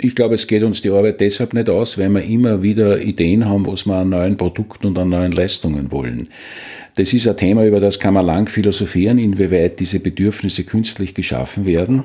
Ich 0.01 0.14
glaube, 0.14 0.37
es 0.37 0.47
geht 0.47 0.62
uns 0.62 0.81
die 0.81 0.90
Arbeit 0.90 1.21
deshalb 1.21 1.55
nicht 1.55 1.68
aus, 1.68 1.99
weil 1.99 2.11
wir 2.11 2.23
immer 2.23 2.62
wieder 2.62 3.01
Ideen 3.01 3.47
haben, 3.47 3.66
was 3.66 3.85
wir 3.85 3.97
an 3.97 4.11
neuen 4.11 4.37
Produkten 4.37 4.87
und 4.87 4.99
an 4.99 5.09
neuen 5.09 5.33
Leistungen 5.33 5.90
wollen. 5.90 6.29
Das 6.94 7.12
ist 7.12 7.27
ein 7.27 7.37
Thema, 7.37 7.64
über 7.64 7.81
das 7.81 7.99
kann 7.99 8.14
man 8.14 8.27
lang 8.27 8.49
philosophieren, 8.49 9.18
inwieweit 9.18 9.81
diese 9.81 9.99
Bedürfnisse 9.99 10.64
künstlich 10.64 11.14
geschaffen 11.14 11.66
werden. 11.66 12.05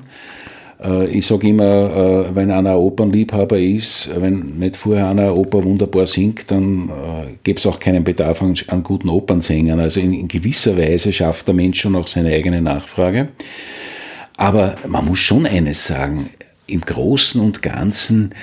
Äh, 0.83 1.05
ich 1.09 1.25
sage 1.25 1.47
immer, 1.47 1.63
äh, 1.63 2.35
wenn 2.35 2.51
einer 2.51 2.77
Opernliebhaber 2.77 3.57
ist, 3.57 4.11
wenn 4.19 4.57
nicht 4.59 4.77
vorher 4.77 5.07
einer 5.07 5.37
Oper 5.37 5.63
wunderbar 5.63 6.05
singt, 6.05 6.51
dann 6.51 6.89
äh, 6.89 7.33
gibt 7.43 7.59
es 7.59 7.65
auch 7.65 7.79
keinen 7.79 8.03
Bedarf 8.03 8.41
an, 8.41 8.55
an 8.67 8.83
guten 8.83 9.09
Opernsängern. 9.09 9.79
Also 9.79 9.99
in, 9.99 10.13
in, 10.13 10.27
gewisser 10.27 10.77
Weise 10.77 11.13
schafft 11.13 11.47
der 11.47 11.55
Mensch 11.55 11.79
schon 11.79 11.95
auch 11.95 12.07
seine 12.07 12.33
eigene 12.33 12.61
Nachfrage. 12.61 13.29
Aber 14.35 14.75
man 14.87 15.05
muss 15.05 15.19
schon 15.19 15.45
eines 15.45 15.87
sagen, 15.87 16.29
im 16.67 16.81
Großen 16.81 17.39
und 17.41 17.61
Ganzen 17.61 18.33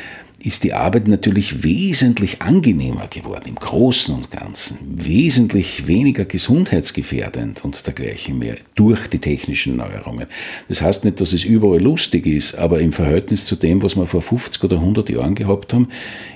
ist 0.42 0.64
die 0.64 0.72
Arbeit 0.72 1.06
natürlich 1.06 1.62
wesentlich 1.62 2.40
angenehmer 2.40 3.06
geworden, 3.08 3.44
im 3.48 3.54
Großen 3.56 4.14
und 4.14 4.30
Ganzen, 4.30 4.78
wesentlich 4.96 5.86
weniger 5.86 6.24
gesundheitsgefährdend 6.24 7.62
und 7.62 7.86
dergleichen 7.86 8.38
mehr 8.38 8.56
durch 8.74 9.06
die 9.08 9.18
technischen 9.18 9.76
Neuerungen. 9.76 10.26
Das 10.68 10.80
heißt 10.80 11.04
nicht, 11.04 11.20
dass 11.20 11.34
es 11.34 11.44
überall 11.44 11.80
lustig 11.80 12.26
ist, 12.26 12.54
aber 12.54 12.80
im 12.80 12.94
Verhältnis 12.94 13.44
zu 13.44 13.54
dem, 13.54 13.82
was 13.82 13.96
wir 13.96 14.06
vor 14.06 14.22
50 14.22 14.64
oder 14.64 14.76
100 14.76 15.10
Jahren 15.10 15.34
gehabt 15.34 15.74
haben, 15.74 15.88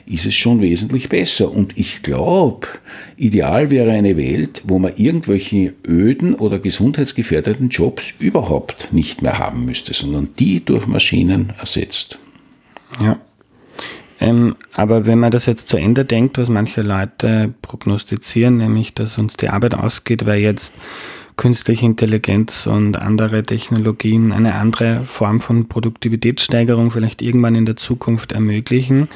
ist 0.04 0.26
es 0.26 0.34
schon 0.34 0.60
wesentlich 0.60 1.08
besser. 1.08 1.50
Und 1.50 1.78
ich 1.78 2.02
glaube, 2.02 2.66
ideal 3.16 3.70
wäre 3.70 3.90
eine 3.90 4.18
Welt, 4.18 4.62
wo 4.64 4.78
man 4.78 4.92
irgendwelche 4.96 5.72
öden 5.86 6.34
oder 6.34 6.58
gesundheitsgefährdeten 6.58 7.70
Jobs 7.70 8.12
überhaupt 8.18 8.92
nicht 8.92 9.22
mehr 9.22 9.38
haben 9.38 9.64
müsste, 9.64 9.94
sondern 9.94 10.28
die 10.38 10.62
durch 10.62 10.86
Maschinen 10.86 11.54
ersetzt. 11.58 12.18
Ja. 13.02 13.18
Ähm, 14.24 14.56
aber 14.72 15.06
wenn 15.06 15.18
man 15.18 15.30
das 15.30 15.44
jetzt 15.44 15.68
zu 15.68 15.76
Ende 15.76 16.06
denkt, 16.06 16.38
was 16.38 16.48
manche 16.48 16.80
Leute 16.80 17.52
prognostizieren, 17.60 18.56
nämlich 18.56 18.94
dass 18.94 19.18
uns 19.18 19.36
die 19.36 19.50
Arbeit 19.50 19.74
ausgeht, 19.74 20.24
weil 20.24 20.40
jetzt 20.40 20.72
künstliche 21.36 21.84
Intelligenz 21.84 22.66
und 22.66 22.96
andere 22.96 23.42
Technologien 23.42 24.32
eine 24.32 24.54
andere 24.54 25.02
Form 25.04 25.42
von 25.42 25.68
Produktivitätssteigerung 25.68 26.90
vielleicht 26.90 27.20
irgendwann 27.20 27.54
in 27.54 27.66
der 27.66 27.76
Zukunft 27.76 28.32
ermöglichen. 28.32 29.08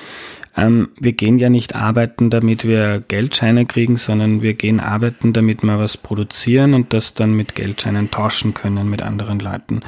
Ähm, 0.54 0.90
wir 1.00 1.12
gehen 1.12 1.38
ja 1.38 1.48
nicht 1.48 1.74
arbeiten, 1.74 2.28
damit 2.28 2.66
wir 2.66 3.02
Geldscheine 3.08 3.64
kriegen, 3.64 3.96
sondern 3.96 4.42
wir 4.42 4.52
gehen 4.54 4.78
arbeiten, 4.78 5.32
damit 5.32 5.62
wir 5.62 5.78
was 5.78 5.96
produzieren 5.96 6.74
und 6.74 6.92
das 6.92 7.14
dann 7.14 7.32
mit 7.32 7.54
Geldscheinen 7.54 8.10
tauschen 8.10 8.52
können 8.52 8.90
mit 8.90 9.00
anderen 9.00 9.38
Leuten. 9.38 9.80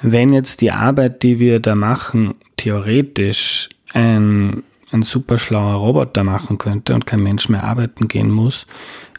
Wenn 0.00 0.32
jetzt 0.32 0.62
die 0.62 0.70
Arbeit, 0.70 1.22
die 1.22 1.38
wir 1.38 1.60
da 1.60 1.74
machen, 1.74 2.36
theoretisch 2.56 3.68
ein, 3.92 4.62
ein 4.90 5.02
super 5.02 5.38
schlauer 5.38 5.74
Roboter 5.74 6.24
machen 6.24 6.58
könnte 6.58 6.94
und 6.94 7.06
kein 7.06 7.22
Mensch 7.22 7.48
mehr 7.48 7.64
arbeiten 7.64 8.08
gehen 8.08 8.30
muss, 8.30 8.66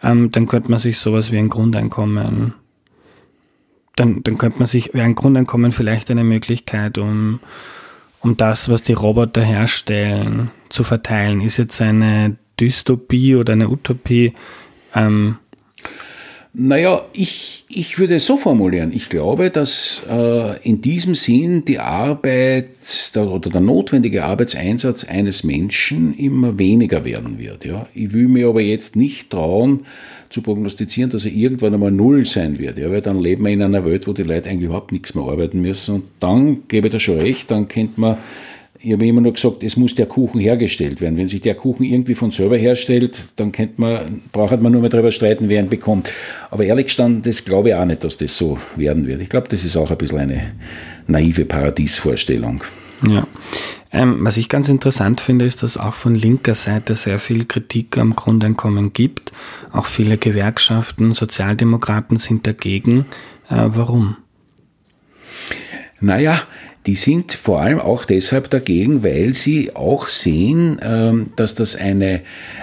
ähm, 0.02 0.32
dann 0.32 0.48
könnte 0.48 0.72
man 0.72 0.80
sich 0.80 1.00
sowas 1.00 1.32
wie 1.32 1.38
ein 1.38 1.50
Grundeinkommen, 1.50 2.54
dann, 3.96 4.24
dann 4.24 4.38
könnte 4.38 4.60
man 4.60 4.68
sich 4.68 4.94
wie 4.94 5.02
ein 5.02 5.16
Grundeinkommen 5.16 5.72
vielleicht 5.72 6.12
eine 6.12 6.24
Möglichkeit, 6.24 6.98
um, 6.98 7.40
um 8.20 8.38
das, 8.38 8.70
was 8.70 8.84
die 8.84 8.94
Roboter 8.94 9.42
herstellen, 9.42 10.52
zu 10.70 10.84
verteilen. 10.84 11.42
Ist 11.42 11.58
jetzt 11.58 11.82
eine 11.82 12.38
Dystopie 12.60 13.36
oder 13.36 13.54
eine 13.54 13.70
Utopie? 13.70 14.34
Ähm, 14.96 15.38
naja, 16.56 17.02
ich, 17.14 17.66
ich 17.68 17.98
würde 17.98 18.16
es 18.16 18.28
so 18.28 18.38
formulieren. 18.38 18.92
Ich 18.94 19.10
glaube, 19.10 19.50
dass 19.50 20.04
äh, 20.08 20.62
in 20.62 20.82
diesem 20.82 21.16
Sinn 21.16 21.66
die 21.66 21.80
Arbeit 21.80 22.68
der, 23.16 23.28
oder 23.28 23.50
der 23.50 23.62
notwendige 23.62 24.24
Arbeitseinsatz 24.24 25.04
eines 25.04 25.44
Menschen 25.44 26.16
immer 26.16 26.60
weniger 26.60 27.06
werden 27.06 27.40
wird. 27.40 27.66
Ja. 27.66 27.88
Ich 27.96 28.14
will 28.14 28.28
mir 28.28 28.50
aber 28.50 28.62
jetzt 28.62 28.96
nicht 28.96 29.32
trauen, 29.32 29.88
zu 30.30 30.44
prognostizieren, 30.44 31.10
dass 31.10 31.26
er 31.26 31.32
irgendwann 31.32 31.74
einmal 31.74 31.92
null 31.92 32.26
sein 32.26 32.60
wird. 32.60 32.78
Ja, 32.78 32.92
weil 32.92 33.02
dann 33.02 33.20
leben 33.20 33.46
wir 33.46 33.52
in 33.52 33.64
einer 33.64 33.84
Welt, 33.84 34.08
wo 34.08 34.14
die 34.14 34.24
Leute 34.24 34.50
eigentlich 34.50 34.66
überhaupt 34.66 34.92
nichts 34.92 35.16
mehr 35.16 35.24
arbeiten 35.24 35.60
müssen. 35.60 35.96
Und 35.96 36.04
dann 36.20 36.68
gebe 36.68 36.88
ich 36.88 36.92
da 36.94 37.00
schon 37.00 37.20
recht, 37.20 37.50
dann 37.50 37.68
kennt 37.68 37.98
man 37.98 38.18
ich 38.86 38.92
habe 38.92 39.08
immer 39.08 39.22
nur 39.22 39.32
gesagt, 39.32 39.64
es 39.64 39.78
muss 39.78 39.96
der 39.96 40.08
Kuchen 40.08 40.42
hergestellt 40.42 41.00
werden. 41.00 41.16
Wenn 41.16 41.30
sich 41.30 41.40
der 41.40 41.56
Kuchen 41.56 41.86
irgendwie 41.86 42.16
von 42.16 42.32
selber 42.32 42.58
herstellt, 42.58 43.18
dann 43.38 43.54
kennt 43.54 43.80
man, 43.80 44.22
braucht 44.34 44.62
man 44.62 44.74
nur 44.74 44.82
mehr 44.82 44.90
darüber 44.90 45.12
streiten, 45.12 45.48
wer 45.48 45.62
ihn 45.62 45.70
bekommt. 45.70 46.12
Aber 46.52 46.66
ehrlich 46.66 46.88
gestanden, 46.88 47.22
das 47.22 47.46
glaube 47.46 47.70
ich 47.70 47.76
auch 47.76 47.86
nicht, 47.86 48.04
dass 48.04 48.18
das 48.18 48.36
so 48.38 48.60
werden 48.76 49.08
wird. 49.08 49.22
Ich 49.22 49.30
glaube, 49.30 49.48
das 49.48 49.64
ist 49.64 49.78
auch 49.78 49.90
ein 49.90 49.98
bisschen 49.98 50.20
eine 50.20 50.52
naive 51.08 51.46
Paradiesvorstellung. 51.46 52.62
Ja. 53.08 53.26
Ähm, 53.94 54.18
was 54.20 54.36
ich 54.36 54.50
ganz 54.50 54.68
interessant 54.68 55.22
finde, 55.22 55.46
ist, 55.46 55.64
dass 55.64 55.78
auch 55.78 55.94
von 55.94 56.14
linker 56.14 56.56
Seite 56.56 56.96
sehr 56.96 57.20
viel 57.20 57.46
Kritik 57.46 57.98
am 57.98 58.18
Grundeinkommen 58.18 58.92
gibt. 58.92 59.32
Auch 59.72 59.86
viele 59.86 60.18
Gewerkschaften, 60.18 61.14
Sozialdemokraten 61.14 62.18
sind 62.18 62.46
dagegen. 62.46 63.06
Äh, 63.50 63.56
warum? 63.68 64.18
Naja, 66.02 66.42
die 66.86 66.96
sind 66.96 67.32
vor 67.32 67.62
allem 67.62 67.80
auch 67.80 68.06
deshalb 68.06 68.50
dagegen, 68.50 69.04
weil 69.04 69.36
sie 69.36 69.76
auch 69.76 70.10
sehen, 70.10 70.80
ähm, 70.82 71.32
dass 71.36 71.56
das 71.56 71.76
eine, 71.76 72.22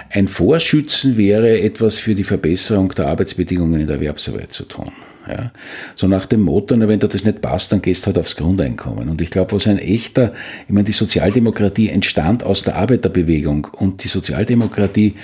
ein 0.09 0.27
Vorschützen 0.27 1.17
wäre, 1.17 1.59
etwas 1.59 1.97
für 1.97 2.13
die 2.13 2.23
Verbesserung 2.23 2.89
der 2.89 3.07
Arbeitsbedingungen 3.07 3.81
in 3.81 3.87
der 3.87 3.95
Erwerbsarbeit 3.95 4.53
zu 4.53 4.65
tun. 4.65 4.91
Ja? 5.27 5.51
So 5.95 6.07
nach 6.07 6.25
dem 6.27 6.41
Motto, 6.41 6.79
wenn 6.79 6.99
dir 6.99 7.07
das 7.07 7.23
nicht 7.23 7.41
passt, 7.41 7.71
dann 7.71 7.81
gehst 7.81 8.03
du 8.03 8.07
halt 8.07 8.19
aufs 8.19 8.35
Grundeinkommen. 8.35 9.09
Und 9.09 9.21
ich 9.21 9.31
glaube, 9.31 9.53
was 9.53 9.67
ein 9.67 9.79
echter, 9.79 10.33
ich 10.67 10.73
meine, 10.73 10.85
die 10.85 10.91
Sozialdemokratie 10.91 11.89
entstand 11.89 12.43
aus 12.43 12.63
der 12.63 12.75
Arbeiterbewegung 12.75 13.67
und 13.73 14.03
die 14.03 14.07
Sozialdemokratie 14.07 15.15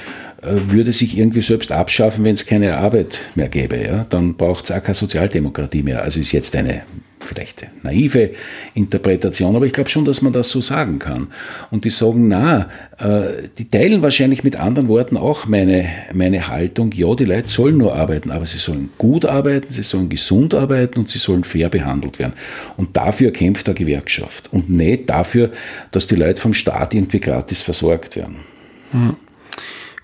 äh, 0.41 0.71
würde 0.71 0.91
sich 0.91 1.17
irgendwie 1.17 1.41
selbst 1.41 1.71
abschaffen, 1.71 2.23
wenn 2.23 2.33
es 2.33 2.47
keine 2.47 2.77
Arbeit 2.77 3.19
mehr 3.35 3.49
gäbe. 3.49 3.77
Ja? 3.77 4.05
Dann 4.09 4.35
braucht 4.35 4.65
es 4.65 4.71
auch 4.71 4.81
keine 4.81 4.95
Sozialdemokratie 4.95 5.83
mehr. 5.83 6.01
Also 6.01 6.19
ist 6.19 6.31
jetzt 6.31 6.55
eine 6.55 6.81
vielleicht 7.27 7.63
eine 7.63 7.71
naive 7.83 8.31
Interpretation, 8.73 9.55
aber 9.55 9.65
ich 9.65 9.73
glaube 9.73 9.89
schon, 9.89 10.05
dass 10.05 10.21
man 10.21 10.33
das 10.33 10.49
so 10.49 10.61
sagen 10.61 10.99
kann. 10.99 11.27
Und 11.71 11.85
die 11.85 11.89
sagen, 11.89 12.27
na, 12.27 12.69
äh, 12.97 13.49
die 13.57 13.69
teilen 13.69 14.01
wahrscheinlich 14.01 14.43
mit 14.43 14.55
anderen 14.55 14.87
Worten 14.87 15.17
auch 15.17 15.45
meine, 15.45 15.87
meine 16.13 16.47
Haltung, 16.47 16.91
ja, 16.93 17.13
die 17.15 17.25
Leute 17.25 17.47
sollen 17.47 17.77
nur 17.77 17.95
arbeiten, 17.95 18.31
aber 18.31 18.45
sie 18.45 18.57
sollen 18.57 18.89
gut 18.97 19.25
arbeiten, 19.25 19.67
sie 19.69 19.83
sollen 19.83 20.09
gesund 20.09 20.53
arbeiten 20.53 20.99
und 20.99 21.09
sie 21.09 21.19
sollen 21.19 21.43
fair 21.43 21.69
behandelt 21.69 22.19
werden. 22.19 22.33
Und 22.77 22.95
dafür 22.97 23.31
kämpft 23.31 23.67
der 23.67 23.73
Gewerkschaft 23.73 24.51
und 24.51 24.69
nicht 24.69 25.09
dafür, 25.09 25.51
dass 25.91 26.07
die 26.07 26.15
Leute 26.15 26.41
vom 26.41 26.53
Staat 26.53 26.93
irgendwie 26.93 27.19
gratis 27.19 27.61
versorgt 27.61 28.15
werden. 28.15 28.37
Mhm. 28.91 29.15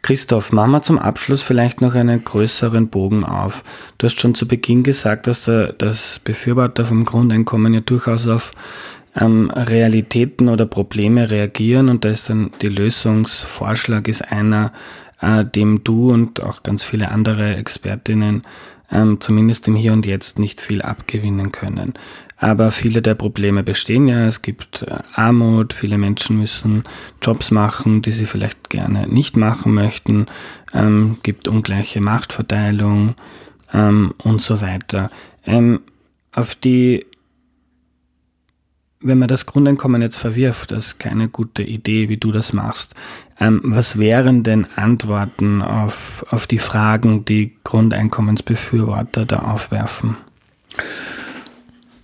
Christoph, 0.04 0.52
machen 0.52 0.72
wir 0.72 0.84
zum 0.84 1.00
Abschluss 1.00 1.42
vielleicht 1.42 1.80
noch 1.80 1.96
einen 1.96 2.26
größeren 2.26 2.89
Bogen 2.89 3.24
auf. 3.24 3.63
Du 3.98 4.06
hast 4.06 4.20
schon 4.20 4.36
zu 4.36 4.46
Beginn 4.46 4.84
gesagt, 4.84 5.28
dass 5.28 5.46
der, 5.46 5.72
das 5.72 6.20
Befürworter 6.20 6.84
vom 6.84 7.06
Grundeinkommen 7.06 7.74
ja 7.74 7.80
durchaus 7.80 8.28
auf 8.28 8.52
ähm, 9.16 9.50
Realitäten 9.50 10.50
oder 10.50 10.66
Probleme 10.66 11.30
reagieren 11.30 11.88
und 11.88 12.04
da 12.04 12.10
ist 12.10 12.30
dann 12.30 12.52
die 12.62 12.68
Lösungsvorschlag 12.68 14.10
ist 14.10 14.30
einer, 14.30 14.74
äh, 15.22 15.46
dem 15.46 15.86
du 15.86 16.12
und 16.12 16.44
auch 16.44 16.63
ganz 16.63 16.84
viele 16.84 17.10
andere 17.10 17.56
Expertinnen 17.56 18.42
ähm, 18.92 19.22
zumindest 19.22 19.70
im 19.70 19.76
Hier 19.76 19.94
und 19.94 20.06
Jetzt 20.06 20.38
nicht 20.38 20.60
viel 20.60 20.82
abgewinnen 20.82 21.54
können. 21.54 21.94
Aber 22.43 22.71
viele 22.71 23.01
der 23.01 23.15
Probleme 23.15 23.63
bestehen 23.63 24.10
ja. 24.10 24.27
Es 24.27 24.41
gibt 24.41 24.82
äh, 24.82 24.97
Armut, 25.13 25.71
viele 25.71 25.97
Menschen 25.97 26.38
müssen 26.38 26.84
Jobs 27.21 27.51
machen, 27.51 28.01
die 28.01 28.12
sie 28.12 28.25
vielleicht 28.25 28.69
gerne 28.69 29.08
nicht 29.08 29.38
machen 29.38 29.73
möchten, 29.73 30.25
ähm, 30.73 31.19
gibt 31.23 31.47
ungleiche 31.47 32.01
Machtverteilung 32.01 33.15
ähm, 33.73 34.13
und 34.17 34.41
so 34.41 34.60
weiter. 34.60 35.10
Ähm, 35.45 35.79
auf 36.34 36.53
die 36.56 37.06
wenn 38.99 39.19
man 39.19 39.29
das 39.29 39.45
Grundeinkommen 39.45 40.01
jetzt 40.01 40.17
verwirft, 40.17 40.71
das 40.71 40.88
ist 40.88 40.99
keine 40.99 41.29
gute 41.29 41.63
Idee, 41.63 42.10
wie 42.10 42.17
du 42.17 42.34
das 42.34 42.51
machst. 42.51 42.93
Ähm, 43.39 43.62
was 43.63 43.97
wären 43.97 44.43
denn 44.43 44.65
Antworten 44.75 45.62
auf, 45.62 46.25
auf 46.29 46.45
die 46.47 46.60
Fragen, 46.60 47.23
die 47.23 47.56
Grundeinkommensbefürworter 47.63 49.25
da 49.25 49.39
aufwerfen? 49.39 50.17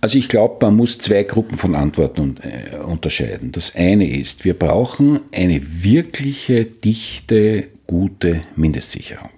Also 0.00 0.18
ich 0.18 0.28
glaube, 0.28 0.64
man 0.64 0.76
muss 0.76 0.98
zwei 0.98 1.24
Gruppen 1.24 1.58
von 1.58 1.74
Antworten 1.74 2.36
äh, 2.42 2.76
unterscheiden. 2.76 3.52
Das 3.52 3.76
eine 3.76 4.08
ist, 4.08 4.44
wir 4.44 4.54
brauchen 4.54 5.20
eine 5.30 5.60
wirkliche, 5.82 6.64
dichte, 6.64 7.64
gute 7.86 8.40
Mindestsicherung. 8.56 9.30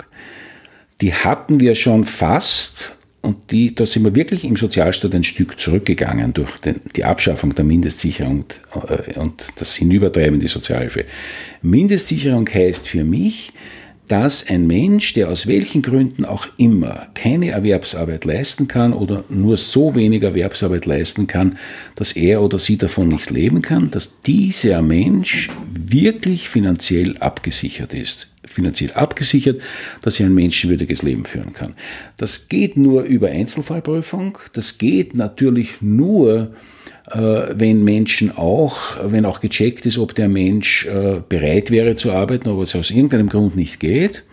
Die 1.00 1.12
hatten 1.12 1.58
wir 1.58 1.74
schon 1.74 2.04
fast 2.04 2.94
und 3.22 3.50
die, 3.50 3.74
da 3.74 3.86
sind 3.86 4.04
wir 4.04 4.14
wirklich 4.14 4.44
im 4.44 4.56
Sozialstaat 4.56 5.14
ein 5.14 5.24
Stück 5.24 5.58
zurückgegangen 5.58 6.32
durch 6.32 6.58
den, 6.58 6.80
die 6.94 7.04
Abschaffung 7.04 7.54
der 7.54 7.64
Mindestsicherung 7.64 8.44
und, 9.16 9.42
äh, 9.42 9.52
das 9.56 9.74
Hinübertreiben 9.74 10.34
in 10.34 10.40
die 10.40 10.48
Sozialhilfe. 10.48 11.06
Mindestsicherung 11.62 12.48
heißt 12.48 12.86
für 12.86 13.04
mich, 13.04 13.52
dass 14.12 14.46
ein 14.46 14.66
Mensch, 14.66 15.14
der 15.14 15.30
aus 15.30 15.46
welchen 15.46 15.80
Gründen 15.80 16.26
auch 16.26 16.46
immer 16.58 17.06
keine 17.14 17.48
Erwerbsarbeit 17.48 18.26
leisten 18.26 18.68
kann 18.68 18.92
oder 18.92 19.24
nur 19.30 19.56
so 19.56 19.94
wenig 19.94 20.22
Erwerbsarbeit 20.22 20.84
leisten 20.84 21.26
kann, 21.26 21.56
dass 21.94 22.12
er 22.12 22.42
oder 22.42 22.58
sie 22.58 22.76
davon 22.76 23.08
nicht 23.08 23.30
leben 23.30 23.62
kann, 23.62 23.90
dass 23.90 24.20
dieser 24.20 24.82
Mensch 24.82 25.48
wirklich 25.72 26.50
finanziell 26.50 27.16
abgesichert 27.20 27.94
ist. 27.94 28.31
Finanziell 28.52 28.92
abgesichert, 28.92 29.60
dass 30.02 30.20
er 30.20 30.26
ein 30.26 30.34
menschenwürdiges 30.34 31.02
Leben 31.02 31.24
führen 31.24 31.52
kann. 31.52 31.74
Das 32.16 32.48
geht 32.48 32.76
nur 32.76 33.02
über 33.02 33.28
Einzelfallprüfung, 33.28 34.38
das 34.52 34.78
geht 34.78 35.14
natürlich 35.14 35.80
nur 35.80 36.52
äh, 37.10 37.54
wenn 37.56 37.82
Menschen 37.82 38.30
auch, 38.36 38.78
wenn 39.02 39.26
auch 39.26 39.40
gecheckt 39.40 39.86
ist, 39.86 39.98
ob 39.98 40.14
der 40.14 40.28
Mensch 40.28 40.86
äh, 40.86 41.20
bereit 41.28 41.70
wäre 41.70 41.96
zu 41.96 42.12
arbeiten, 42.12 42.48
aber 42.48 42.62
es 42.62 42.76
aus 42.76 42.90
irgendeinem 42.90 43.28
Grund 43.28 43.56
nicht 43.56 43.80
geht. 43.80 44.24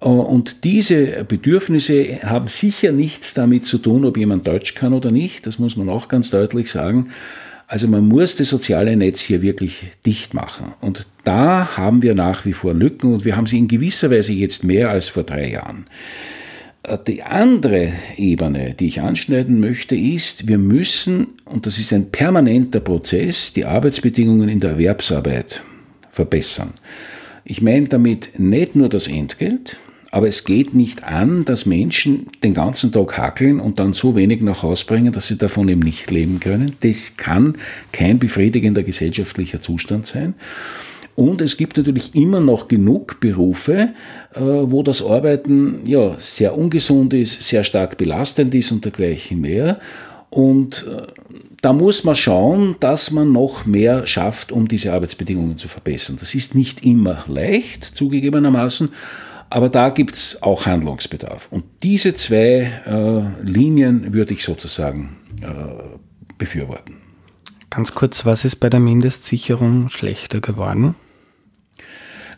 Äh, 0.00 0.06
und 0.06 0.64
diese 0.64 1.24
Bedürfnisse 1.24 2.20
haben 2.22 2.48
sicher 2.48 2.92
nichts 2.92 3.34
damit 3.34 3.66
zu 3.66 3.78
tun, 3.78 4.04
ob 4.04 4.16
jemand 4.16 4.46
Deutsch 4.46 4.74
kann 4.74 4.92
oder 4.94 5.10
nicht. 5.10 5.46
Das 5.46 5.58
muss 5.58 5.76
man 5.76 5.88
auch 5.88 6.08
ganz 6.08 6.30
deutlich 6.30 6.70
sagen. 6.70 7.10
Also 7.70 7.86
man 7.86 8.08
muss 8.08 8.34
das 8.34 8.48
soziale 8.48 8.96
Netz 8.96 9.20
hier 9.20 9.42
wirklich 9.42 9.92
dicht 10.04 10.34
machen. 10.34 10.72
Und 10.80 11.06
da 11.22 11.76
haben 11.76 12.02
wir 12.02 12.16
nach 12.16 12.44
wie 12.44 12.52
vor 12.52 12.74
Lücken 12.74 13.14
und 13.14 13.24
wir 13.24 13.36
haben 13.36 13.46
sie 13.46 13.58
in 13.58 13.68
gewisser 13.68 14.10
Weise 14.10 14.32
jetzt 14.32 14.64
mehr 14.64 14.90
als 14.90 15.08
vor 15.08 15.22
drei 15.22 15.52
Jahren. 15.52 15.86
Äh, 16.82 16.98
die 17.06 17.22
andere 17.22 17.92
Ebene, 18.16 18.74
die 18.74 18.88
ich 18.88 19.00
anschneiden 19.00 19.60
möchte, 19.60 19.94
ist, 19.94 20.48
wir 20.48 20.58
müssen, 20.58 21.28
und 21.44 21.64
das 21.64 21.78
ist 21.78 21.92
ein 21.92 22.10
permanenter 22.10 22.80
Prozess, 22.80 23.52
die 23.52 23.64
Arbeitsbedingungen 23.64 24.48
in 24.48 24.58
der 24.58 24.70
Erwerbsarbeit 24.70 25.62
verbessern. 26.10 26.72
Ich 27.44 27.62
meine 27.62 27.86
damit 27.86 28.36
nicht 28.36 28.74
nur 28.74 28.88
das 28.88 29.06
Entgelt, 29.06 29.76
aber 30.10 30.26
es 30.28 30.44
geht 30.44 30.74
nicht 30.74 31.04
an, 31.04 31.44
dass 31.44 31.66
Menschen 31.66 32.26
den 32.42 32.54
ganzen 32.54 32.90
Tag 32.90 33.16
hackeln 33.16 33.60
und 33.60 33.78
dann 33.78 33.92
so 33.92 34.16
wenig 34.16 34.40
nach 34.40 34.62
Hause 34.62 34.84
bringen, 34.86 35.12
dass 35.12 35.28
sie 35.28 35.36
davon 35.36 35.68
eben 35.68 35.80
nicht 35.80 36.10
leben 36.10 36.40
können. 36.40 36.76
Das 36.80 37.16
kann 37.16 37.56
kein 37.92 38.18
befriedigender 38.18 38.82
gesellschaftlicher 38.82 39.60
Zustand 39.60 40.06
sein. 40.06 40.34
Und 41.14 41.40
es 41.40 41.56
gibt 41.56 41.76
natürlich 41.76 42.14
immer 42.14 42.40
noch 42.40 42.66
genug 42.66 43.20
Berufe, 43.20 43.90
äh, 44.34 44.40
wo 44.40 44.82
das 44.82 45.02
Arbeiten 45.02 45.80
ja, 45.86 46.14
sehr 46.18 46.56
ungesund 46.56 47.12
ist, 47.12 47.42
sehr 47.42 47.62
stark 47.62 47.98
belastend 47.98 48.54
ist 48.54 48.72
und 48.72 48.84
dergleichen 48.84 49.40
mehr. 49.40 49.80
Und 50.30 50.86
äh, 50.88 51.02
da 51.60 51.72
muss 51.72 52.04
man 52.04 52.14
schauen, 52.14 52.76
dass 52.80 53.10
man 53.10 53.32
noch 53.32 53.66
mehr 53.66 54.06
schafft, 54.06 54.50
um 54.50 54.66
diese 54.66 54.92
Arbeitsbedingungen 54.92 55.56
zu 55.56 55.68
verbessern. 55.68 56.16
Das 56.18 56.34
ist 56.34 56.54
nicht 56.54 56.84
immer 56.84 57.24
leicht, 57.28 57.84
zugegebenermaßen, 57.84 58.90
aber 59.50 59.68
da 59.68 59.90
gibt 59.90 60.14
es 60.14 60.42
auch 60.42 60.66
Handlungsbedarf. 60.66 61.48
Und 61.50 61.64
diese 61.82 62.14
zwei 62.14 62.72
äh, 62.86 63.42
Linien 63.42 64.14
würde 64.14 64.34
ich 64.34 64.44
sozusagen 64.44 65.16
äh, 65.42 65.98
befürworten. 66.38 66.96
Ganz 67.68 67.94
kurz, 67.94 68.24
was 68.24 68.44
ist 68.44 68.56
bei 68.56 68.70
der 68.70 68.80
Mindestsicherung 68.80 69.88
schlechter 69.88 70.40
geworden? 70.40 70.94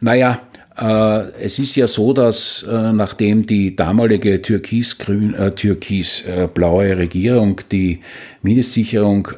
Naja, 0.00 0.40
äh, 0.76 1.30
es 1.42 1.58
ist 1.58 1.76
ja 1.76 1.86
so, 1.86 2.12
dass 2.12 2.62
äh, 2.64 2.92
nachdem 2.92 3.46
die 3.46 3.76
damalige 3.76 4.40
türkis-grün, 4.40 5.34
äh, 5.34 5.54
türkis-blaue 5.54 6.88
äh, 6.88 6.92
Regierung 6.94 7.60
die 7.70 8.00
Mindestsicherung 8.42 9.28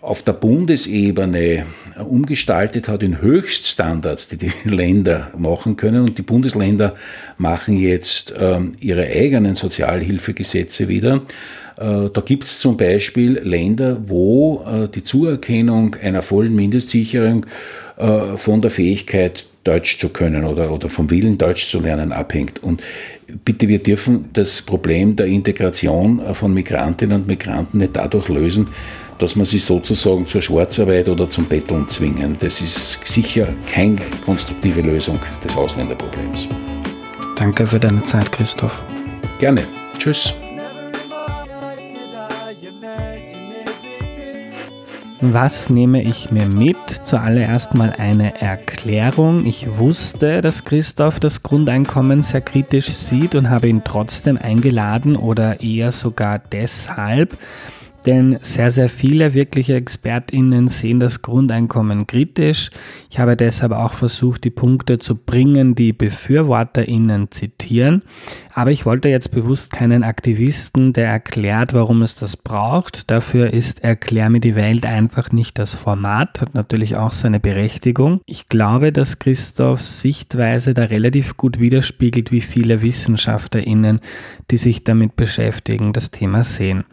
auf 0.00 0.22
der 0.22 0.32
Bundesebene 0.32 1.66
umgestaltet 1.98 2.88
hat 2.88 3.02
in 3.02 3.20
Höchststandards, 3.20 4.28
die 4.28 4.38
die 4.38 4.52
Länder 4.64 5.30
machen 5.36 5.76
können. 5.76 6.04
Und 6.04 6.18
die 6.18 6.22
Bundesländer 6.22 6.94
machen 7.36 7.76
jetzt 7.76 8.34
ähm, 8.38 8.72
ihre 8.80 9.04
eigenen 9.04 9.54
Sozialhilfegesetze 9.54 10.88
wieder. 10.88 11.22
Äh, 11.76 12.10
da 12.12 12.20
gibt 12.24 12.44
es 12.44 12.60
zum 12.60 12.76
Beispiel 12.76 13.38
Länder, 13.38 13.98
wo 14.06 14.64
äh, 14.66 14.88
die 14.88 15.02
Zuerkennung 15.02 15.96
einer 16.02 16.22
vollen 16.22 16.54
Mindestsicherung 16.54 17.46
äh, 17.98 18.36
von 18.36 18.62
der 18.62 18.70
Fähigkeit 18.70 19.46
Deutsch 19.64 19.98
zu 19.98 20.08
können 20.08 20.46
oder, 20.46 20.72
oder 20.72 20.88
vom 20.88 21.10
Willen 21.10 21.36
Deutsch 21.36 21.68
zu 21.68 21.80
lernen 21.80 22.12
abhängt. 22.12 22.62
Und 22.62 22.82
bitte, 23.44 23.68
wir 23.68 23.78
dürfen 23.78 24.30
das 24.32 24.62
Problem 24.62 25.16
der 25.16 25.26
Integration 25.26 26.34
von 26.34 26.54
Migrantinnen 26.54 27.20
und 27.20 27.26
Migranten 27.26 27.76
nicht 27.76 27.94
dadurch 27.94 28.28
lösen, 28.28 28.68
dass 29.20 29.36
man 29.36 29.44
sie 29.44 29.58
sozusagen 29.58 30.26
zur 30.26 30.42
Schwarzarbeit 30.42 31.08
oder 31.08 31.28
zum 31.28 31.44
Betteln 31.44 31.86
zwingen. 31.88 32.36
Das 32.38 32.60
ist 32.60 33.06
sicher 33.06 33.48
keine 33.70 34.00
konstruktive 34.24 34.80
Lösung 34.80 35.18
des 35.44 35.56
Ausländerproblems. 35.56 36.48
Danke 37.36 37.66
für 37.66 37.78
deine 37.78 38.02
Zeit, 38.04 38.32
Christoph. 38.32 38.82
Gerne. 39.38 39.62
Tschüss. 39.98 40.34
Was 45.22 45.68
nehme 45.68 46.02
ich 46.02 46.30
mir 46.30 46.46
mit? 46.46 46.78
Zuallererst 47.04 47.74
mal 47.74 47.92
eine 47.92 48.40
Erklärung. 48.40 49.44
Ich 49.44 49.76
wusste, 49.76 50.40
dass 50.40 50.64
Christoph 50.64 51.20
das 51.20 51.42
Grundeinkommen 51.42 52.22
sehr 52.22 52.40
kritisch 52.40 52.88
sieht 52.88 53.34
und 53.34 53.50
habe 53.50 53.68
ihn 53.68 53.82
trotzdem 53.84 54.38
eingeladen 54.38 55.16
oder 55.16 55.60
eher 55.60 55.92
sogar 55.92 56.38
deshalb, 56.38 57.36
denn 58.06 58.38
sehr, 58.42 58.70
sehr 58.70 58.88
viele 58.88 59.34
wirkliche 59.34 59.74
ExpertInnen 59.74 60.68
sehen 60.68 61.00
das 61.00 61.22
Grundeinkommen 61.22 62.06
kritisch. 62.06 62.70
Ich 63.10 63.18
habe 63.18 63.36
deshalb 63.36 63.72
auch 63.72 63.92
versucht, 63.92 64.44
die 64.44 64.50
Punkte 64.50 64.98
zu 64.98 65.16
bringen, 65.16 65.74
die 65.74 65.92
BefürworterInnen 65.92 67.30
zitieren. 67.30 68.02
Aber 68.54 68.70
ich 68.70 68.86
wollte 68.86 69.08
jetzt 69.08 69.30
bewusst 69.30 69.72
keinen 69.72 70.02
Aktivisten, 70.02 70.92
der 70.92 71.08
erklärt, 71.08 71.72
warum 71.74 72.02
es 72.02 72.16
das 72.16 72.36
braucht. 72.36 73.10
Dafür 73.10 73.52
ist 73.52 73.82
Erklär 73.82 74.30
mir 74.30 74.40
die 74.40 74.54
Welt 74.54 74.86
einfach 74.86 75.32
nicht 75.32 75.58
das 75.58 75.74
Format, 75.74 76.40
hat 76.40 76.54
natürlich 76.54 76.96
auch 76.96 77.10
seine 77.10 77.40
Berechtigung. 77.40 78.20
Ich 78.26 78.46
glaube, 78.46 78.92
dass 78.92 79.18
Christophs 79.18 80.00
Sichtweise 80.00 80.74
da 80.74 80.84
relativ 80.84 81.36
gut 81.36 81.60
widerspiegelt, 81.60 82.30
wie 82.30 82.40
viele 82.40 82.82
WissenschaftlerInnen, 82.82 84.00
die 84.50 84.56
sich 84.56 84.84
damit 84.84 85.16
beschäftigen, 85.16 85.92
das 85.92 86.10
Thema 86.10 86.44
sehen. 86.44 86.84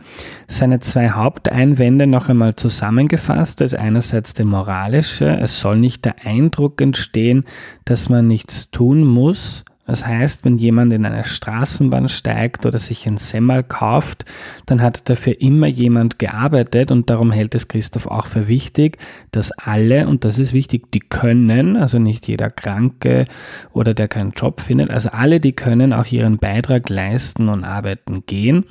Seine 0.48 0.80
zwei 0.98 1.12
Haupteinwände 1.12 2.08
noch 2.08 2.28
einmal 2.28 2.56
zusammengefasst. 2.56 3.62
Das 3.62 3.74
ist 3.74 3.80
einerseits 3.80 4.34
der 4.34 4.48
moralische. 4.48 5.28
Es 5.28 5.60
soll 5.60 5.78
nicht 5.78 6.04
der 6.06 6.26
Eindruck 6.26 6.82
entstehen, 6.82 7.44
dass 7.86 8.10
man 8.10 8.26
nichts 8.26 8.72
tun 8.72 9.04
muss, 9.04 9.64
das 9.88 10.06
heißt, 10.06 10.44
wenn 10.44 10.58
jemand 10.58 10.92
in 10.92 11.06
eine 11.06 11.24
Straßenbahn 11.24 12.10
steigt 12.10 12.66
oder 12.66 12.78
sich 12.78 13.08
ein 13.08 13.16
Semmel 13.16 13.64
kauft, 13.64 14.26
dann 14.66 14.82
hat 14.82 15.10
dafür 15.10 15.40
immer 15.40 15.68
jemand 15.68 16.20
gearbeitet 16.20 16.92
und 16.92 17.10
darum 17.10 17.32
hält 17.32 17.56
es 17.56 17.70
Christoph 17.70 18.06
auch 18.06 18.26
für 18.26 18.50
wichtig, 18.50 18.98
dass 19.32 19.54
alle, 19.54 20.08
und 20.08 20.26
das 20.26 20.40
ist 20.40 20.52
wichtig, 20.52 20.92
die 20.92 21.00
können, 21.00 21.78
also 21.78 22.00
nicht 22.00 22.28
jeder 22.28 22.50
Kranke 22.50 23.26
oder 23.72 23.94
der 23.94 24.10
keinen 24.10 24.32
Job 24.32 24.60
findet, 24.60 24.92
also 24.92 25.10
alle, 25.10 25.40
die 25.40 25.54
können 25.54 25.94
auch 25.94 26.12
ihren 26.12 26.38
Beitrag 26.38 26.90
leisten 26.90 27.48
und 27.48 27.64
arbeiten 27.64 28.26
gehen. 28.26 28.66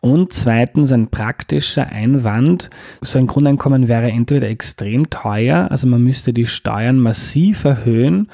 Und 0.00 0.32
zweitens 0.32 0.92
ein 0.92 1.08
praktischer 1.08 1.86
Einwand, 1.86 2.70
so 3.02 3.18
ein 3.18 3.26
Grundeinkommen 3.26 3.86
wäre 3.86 4.10
entweder 4.10 4.48
extrem 4.48 5.10
teuer, 5.10 5.70
also 5.70 5.86
man 5.86 6.02
müsste 6.02 6.32
die 6.32 6.46
Steuern 6.46 6.98
massiv 6.98 7.64
erhöhen 7.64 8.28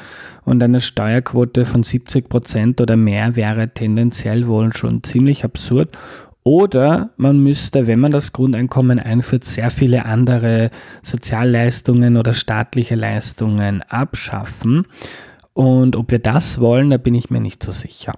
und 0.44 0.62
eine 0.62 0.80
Steuerquote 0.80 1.64
von 1.64 1.82
70 1.82 2.28
Prozent 2.28 2.80
oder 2.80 2.96
mehr 2.96 3.34
wäre 3.34 3.70
tendenziell 3.70 4.46
wohl 4.46 4.72
schon 4.76 5.02
ziemlich 5.02 5.44
absurd 5.44 5.98
Oder 6.46 7.10
man 7.16 7.40
müsste, 7.40 7.88
wenn 7.88 7.98
man 7.98 8.12
das 8.12 8.32
Grundeinkommen 8.32 9.00
einführt, 9.00 9.42
sehr 9.42 9.68
viele 9.70 10.04
andere 10.04 10.70
Sozialleistungen 11.02 12.16
oder 12.16 12.34
staatliche 12.34 12.94
Leistungen 12.94 13.82
abschaffen. 13.82 14.86
Und 15.56 15.96
ob 15.96 16.10
wir 16.10 16.18
das 16.18 16.60
wollen, 16.60 16.90
da 16.90 16.98
bin 16.98 17.14
ich 17.14 17.30
mir 17.30 17.40
nicht 17.40 17.62
so 17.62 17.72
sicher. 17.72 18.12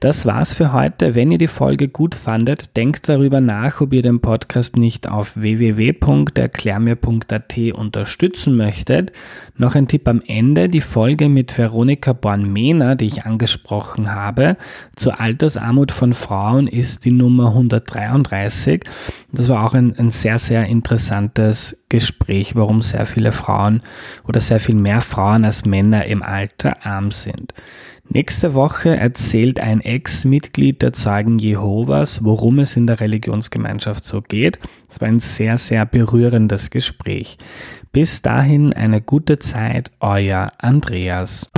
Das 0.00 0.24
war's 0.24 0.54
für 0.54 0.72
heute. 0.72 1.14
Wenn 1.14 1.30
ihr 1.30 1.36
die 1.36 1.46
Folge 1.46 1.88
gut 1.88 2.14
fandet, 2.14 2.74
denkt 2.74 3.06
darüber 3.06 3.42
nach, 3.42 3.82
ob 3.82 3.92
ihr 3.92 4.00
den 4.00 4.20
Podcast 4.20 4.78
nicht 4.78 5.06
auf 5.06 5.36
www.erklärmir.at 5.36 7.58
unterstützen 7.74 8.56
möchtet. 8.56 9.12
Noch 9.58 9.74
ein 9.74 9.88
Tipp 9.88 10.08
am 10.08 10.22
Ende, 10.26 10.70
die 10.70 10.80
Folge 10.80 11.28
mit 11.28 11.58
Veronika 11.58 12.14
Born-Mehner, 12.14 12.96
die 12.96 13.08
ich 13.08 13.26
angesprochen 13.26 14.14
habe, 14.14 14.56
zur 14.96 15.20
Altersarmut 15.20 15.92
von 15.92 16.14
Frauen 16.14 16.66
ist 16.66 17.04
die 17.04 17.12
Nummer 17.12 17.48
133. 17.48 18.84
Das 19.32 19.50
war 19.50 19.66
auch 19.66 19.74
ein, 19.74 19.98
ein 19.98 20.12
sehr, 20.12 20.38
sehr 20.38 20.64
interessantes 20.64 21.76
Gespräch, 21.90 22.56
warum 22.56 22.80
sehr 22.80 23.04
viele 23.04 23.32
Frauen 23.32 23.82
oder 24.26 24.40
sehr 24.40 24.60
viel 24.60 24.76
mehr 24.76 25.02
Frauen 25.02 25.44
als 25.44 25.66
Männer 25.66 26.06
im 26.06 26.22
Alter 26.22 26.86
arm 26.86 27.10
sind. 27.10 27.52
Nächste 28.12 28.54
Woche 28.54 28.96
erzählt 28.96 29.60
ein 29.60 29.80
Ex-Mitglied 29.80 30.82
der 30.82 30.92
Zeugen 30.92 31.38
Jehovas, 31.38 32.24
worum 32.24 32.58
es 32.58 32.76
in 32.76 32.88
der 32.88 32.98
Religionsgemeinschaft 32.98 34.04
so 34.04 34.20
geht. 34.20 34.58
Es 34.88 35.00
war 35.00 35.06
ein 35.06 35.20
sehr, 35.20 35.58
sehr 35.58 35.86
berührendes 35.86 36.70
Gespräch. 36.70 37.38
Bis 37.92 38.20
dahin 38.20 38.72
eine 38.72 39.00
gute 39.00 39.38
Zeit, 39.38 39.92
euer 40.00 40.48
Andreas. 40.58 41.48